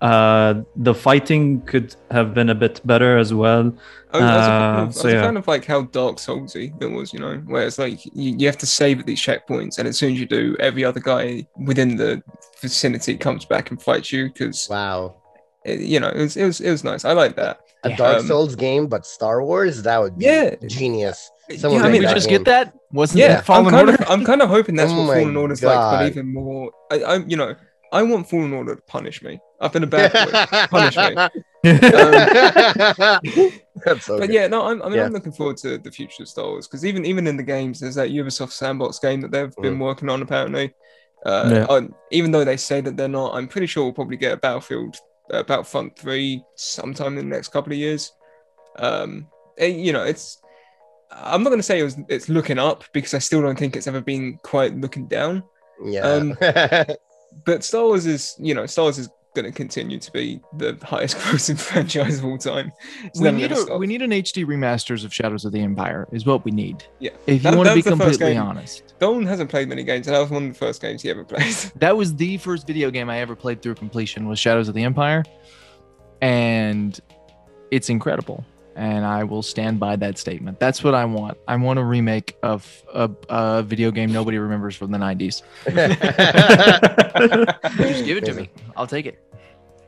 [0.00, 3.76] Uh, the fighting could have been a bit better as well.
[4.12, 5.16] I was, I was a fan Uh, of, I was so a yeah.
[5.16, 8.46] fan of like how Dark Soulsy it was, you know, where it's like you, you
[8.46, 11.46] have to save at these checkpoints, and as soon as you do, every other guy
[11.56, 12.22] within the
[12.60, 15.16] vicinity comes back and fights you because Wow,
[15.64, 17.04] you know it was it was it was nice.
[17.04, 17.60] I like that.
[17.84, 17.96] a Yeah.
[17.96, 20.56] Dark Um, Souls game, but Star Wars that would be Yeah.
[20.66, 21.30] genius.
[21.48, 22.28] Yeah, I Did make we mean, just game.
[22.28, 22.74] get that?
[22.92, 23.94] Wasn't Yeah, that Fallen I'm kind Order?
[24.02, 26.72] of I'm kind of hoping that's Oh what my Fallen Order's like, but even more.
[26.90, 27.54] I, I you know
[27.92, 29.40] I want Fallen Order to punish me.
[29.60, 30.68] I've been a bad boy.
[30.70, 31.14] Punish me.
[33.84, 34.32] That's so But good.
[34.34, 35.04] yeah, no, I'm, I mean, Yeah.
[35.06, 37.80] I'm looking forward to the future of Star Wars because even even in the games,
[37.80, 40.74] there's that Ubisoft Sandbox game that they've been working on apparently.
[41.26, 41.66] Uh, Yeah.
[41.68, 44.36] on- even though they say that they're not, I'm pretty sure we'll probably get a
[44.36, 44.96] Battlefield,
[45.32, 48.12] uh, Battlefront three sometime in the next couple of years.
[48.76, 49.26] Um,
[49.58, 50.38] and, you know, it's.
[51.10, 53.74] I'm not going to say it was, it's looking up because I still don't think
[53.76, 55.42] it's ever been quite looking down.
[55.82, 56.02] yeah.
[56.02, 56.36] um,
[57.44, 60.76] But Star Wars is, you know, Star Wars is going to continue to be the
[60.82, 62.72] highest grossing franchise of all time.
[63.04, 66.24] It's we need a, we need an HD remasters of Shadows of the Empire is
[66.26, 66.84] what we need.
[66.98, 67.10] Yeah.
[67.26, 68.94] If you That- want to be that's the first completely honest.
[68.98, 71.24] Dolan hasn't played many games, and that was one of the first games he ever
[71.24, 71.54] played.
[71.76, 74.82] That was the first video game I ever played through completion was Shadows of the
[74.82, 75.22] Empire.
[76.20, 76.98] And
[77.70, 78.44] it's incredible.
[78.78, 80.60] And I will stand by that statement.
[80.60, 81.36] That's what I want.
[81.48, 85.42] I want a remake of a, a video game nobody remembers from the 90s.
[87.76, 88.48] Just give it to me.
[88.76, 89.18] I'll take it.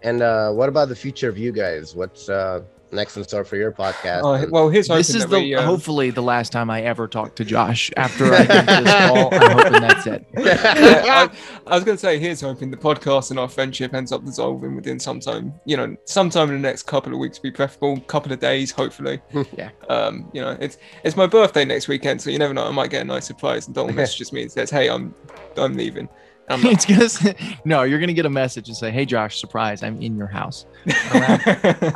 [0.03, 1.95] and uh, what about the future of you guys?
[1.95, 2.63] What's uh,
[2.93, 4.23] next in store for your podcast?
[4.23, 7.35] Oh, well, here's This is the we, um, hopefully the last time I ever talk
[7.37, 9.35] to Josh after I get this call.
[9.35, 10.27] I'm hoping that's it.
[10.39, 11.31] yeah, I,
[11.67, 14.75] I was going to say, here's hoping the podcast and our friendship ends up dissolving
[14.77, 15.55] within some time.
[15.65, 18.01] You know, sometime in the next couple of weeks, be preferable.
[18.01, 19.21] Couple of days, hopefully.
[19.57, 19.71] Yeah.
[19.89, 22.67] Um, you know, it's it's my birthday next weekend, so you never know.
[22.67, 25.15] I might get a nice surprise, and Dolan messages me and says, "Hey, I'm
[25.57, 26.09] I'm leaving."
[26.51, 27.35] And I'm like, it's gonna say,
[27.65, 29.83] no, you're gonna get a message and say, "Hey, Josh, surprise!
[29.83, 30.91] I'm in your house." I'm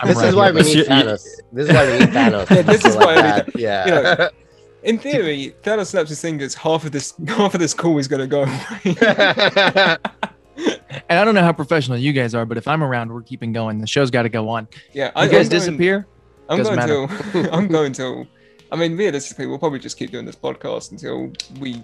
[0.08, 0.54] this right is why here.
[0.54, 1.26] we need you- Thanos.
[1.52, 2.50] This is why we need Thanos.
[2.50, 3.56] Yeah, this is Like why I need that.
[3.58, 3.86] Yeah.
[3.86, 4.28] you know,
[4.84, 6.54] In theory, Thanos snaps his fingers.
[6.54, 9.98] Half of this half of this call is going to go away.
[11.08, 13.52] And I don't know how professional you guys are, but if I'm around, we're keeping
[13.52, 13.80] going.
[13.80, 14.68] The show's got to go on.
[14.92, 16.06] yeah, You I, guys I'm going- disappear.
[16.48, 17.32] I'm Doesn't going matter.
[17.32, 18.26] till I'm going to.
[18.70, 21.82] I mean realistically we'll probably just keep doing this podcast until we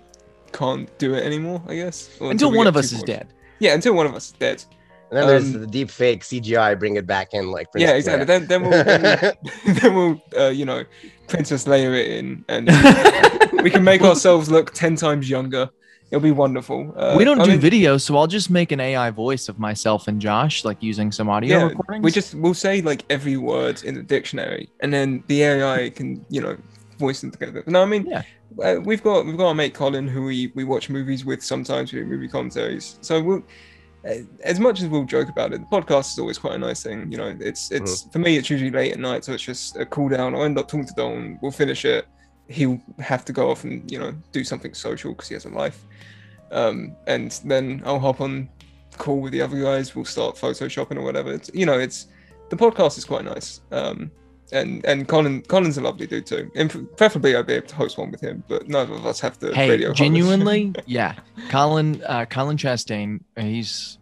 [0.53, 2.11] can't do it anymore, I guess.
[2.20, 3.28] Or Until we one of us is dead.
[3.59, 4.64] Yeah, until one of us is dead.
[5.11, 6.78] and then there's Um, the deep fake CGI.
[6.78, 8.24] Bring it back in, like yeah, exactly.
[8.24, 9.02] Then then we'll then
[9.64, 10.85] we'll, then we'll uh, you know
[11.28, 12.66] Princess Leia it in and
[13.62, 15.68] we can make ourselves look ten times younger.
[16.10, 16.93] It'll be wonderful.
[16.97, 19.60] Uh, we don't I do mean, video, so I'll just make an AI voice of
[19.60, 22.02] myself and Josh, like using some audio Yeah, recordings.
[22.02, 26.24] we just we'll say like every word in the dictionary, and then the AI can
[26.28, 26.56] you know
[26.98, 27.62] voice them together.
[27.66, 28.22] No, I mean, Yeah.
[28.62, 31.93] Uh, we've got we've got our mate Colin who we we watch movies with sometimes.
[31.93, 33.43] We do movie commentaries, so we'll.
[34.05, 36.82] uh, As much as we'll joke about it, the podcast is always quite a nice
[36.82, 37.10] thing.
[37.12, 38.36] You know, it's it's for me.
[38.36, 40.35] It's usually late at night, so it's just a cool down.
[40.35, 41.39] I'll end up talking to Don.
[41.43, 42.06] We'll finish it.
[42.48, 45.51] He'll have to go off and you know do something social because he has a
[45.51, 45.86] life.
[46.51, 48.48] Um, and then I'll hop on
[48.98, 49.94] call with the other guys.
[49.94, 51.32] We'll start photoshopping or whatever.
[51.32, 52.09] It's, you know, it's
[52.48, 53.60] the podcast is quite nice.
[53.70, 54.10] Um,
[54.52, 56.51] and and Colin Colin's a lovely dude too.
[56.55, 59.39] And preferably I'd be able to host one with him, but neither of us have
[59.39, 59.89] the Hey, radio.
[59.89, 59.98] host.
[59.98, 61.14] genuinely, yeah.
[61.48, 63.98] Colin, uh, Colin Chastain, he's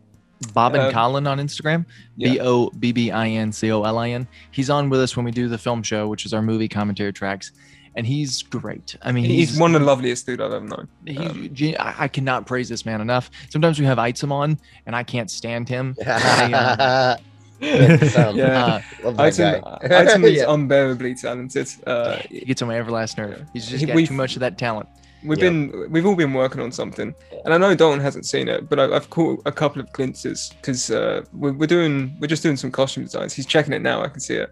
[0.53, 1.85] Bob and Um, Colin on Instagram.
[2.17, 2.33] yeah.
[2.35, 4.27] B O B B I N C O L I N.
[4.53, 7.13] He's on with us when we do the film show, which is our movie commentary
[7.13, 7.51] tracks,
[7.97, 8.95] and he's great.
[9.03, 10.87] I mean, he's, one of the loveliest dude I've ever known.
[11.05, 13.31] He, Um, gen- I I cannot praise this man enough.
[13.51, 15.97] Sometimes we have Item on, and I can't stand him.
[16.07, 17.17] I, uh,
[18.17, 18.83] Um, Yeah.
[19.03, 19.79] Love that Item, guy.
[20.01, 20.45] Item is Yeah.
[20.53, 21.69] unbearably talented.
[21.87, 23.43] Uh, he gets on my ever last nerve.
[23.53, 24.89] He's just got too much of that talent.
[25.25, 25.49] we've Yeah.
[25.51, 27.13] been we've all been working on something,
[27.45, 30.53] and I know Dalton hasn't seen it, but I, I've caught a couple of glimpses
[30.61, 33.33] because uh, we're, we're doing we're just doing some costume designs.
[33.35, 34.03] He's checking it now.
[34.05, 34.51] I can see it.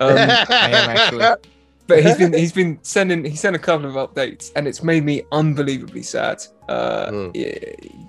[0.00, 1.24] Um, I am actually.
[1.88, 5.04] But he's been he's been sending he sent a couple of updates and it's made
[5.04, 7.32] me unbelievably sad uh Mm.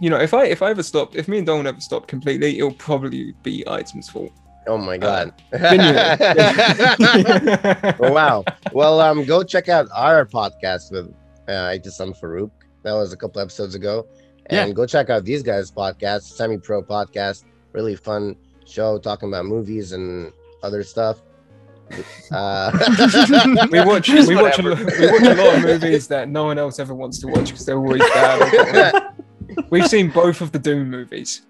[0.02, 2.58] you know if i if i ever stop if me and Don ever stop completely
[2.60, 4.32] it'll probably be items fault
[4.68, 5.34] Oh my god.
[5.52, 5.96] Genuinely.
[8.00, 8.44] Oh, wow.
[8.72, 11.08] Well, um, go check out our podcast with
[11.48, 12.52] uh, Itisam Farouk.
[12.84, 14.06] That was a couple episodes ago.
[14.52, 14.66] Yeah.
[14.66, 17.46] And go check out these guys' podcast, Semi Pro Podcast.
[17.74, 18.36] Really fun
[18.68, 20.32] show talking about movies and
[20.62, 21.22] other stuff.
[22.32, 22.72] Uh,
[23.72, 26.80] we watch we watch, a, we watch a lot of movies that no one else
[26.80, 29.14] ever wants to watch because they're always bad
[29.70, 31.42] we've seen both of the doom movies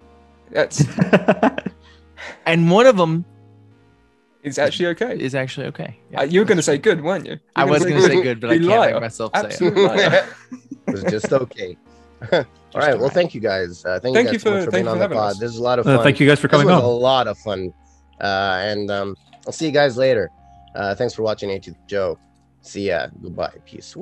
[0.50, 0.84] that's
[2.46, 3.24] And one of them
[4.42, 5.98] it's actually okay is actually okay.
[6.10, 6.20] Yeah.
[6.20, 8.02] Uh, you were going to say good weren't you You were I was gonna going
[8.02, 8.92] to say good, but I can't liar.
[8.94, 9.44] make myself say it.
[9.46, 9.76] Absolute
[10.86, 11.76] it was just okay.
[12.32, 12.44] All
[12.74, 12.98] right.
[12.98, 13.84] Well, thank you guys.
[13.84, 15.32] Uh, thank, Thank you you guys so for- much for being you on the pod.
[15.32, 15.38] us.
[15.38, 15.96] This is a lot of fun.
[15.96, 17.72] Uh, thank you guys for This coming was a lot of fun.
[18.20, 20.30] Uh, and um, I'll see you guys later.
[20.74, 22.18] Uh, thanks for watching A to Joe.
[22.62, 23.08] See ya.
[23.22, 23.54] Goodbye.
[23.64, 23.96] Peace.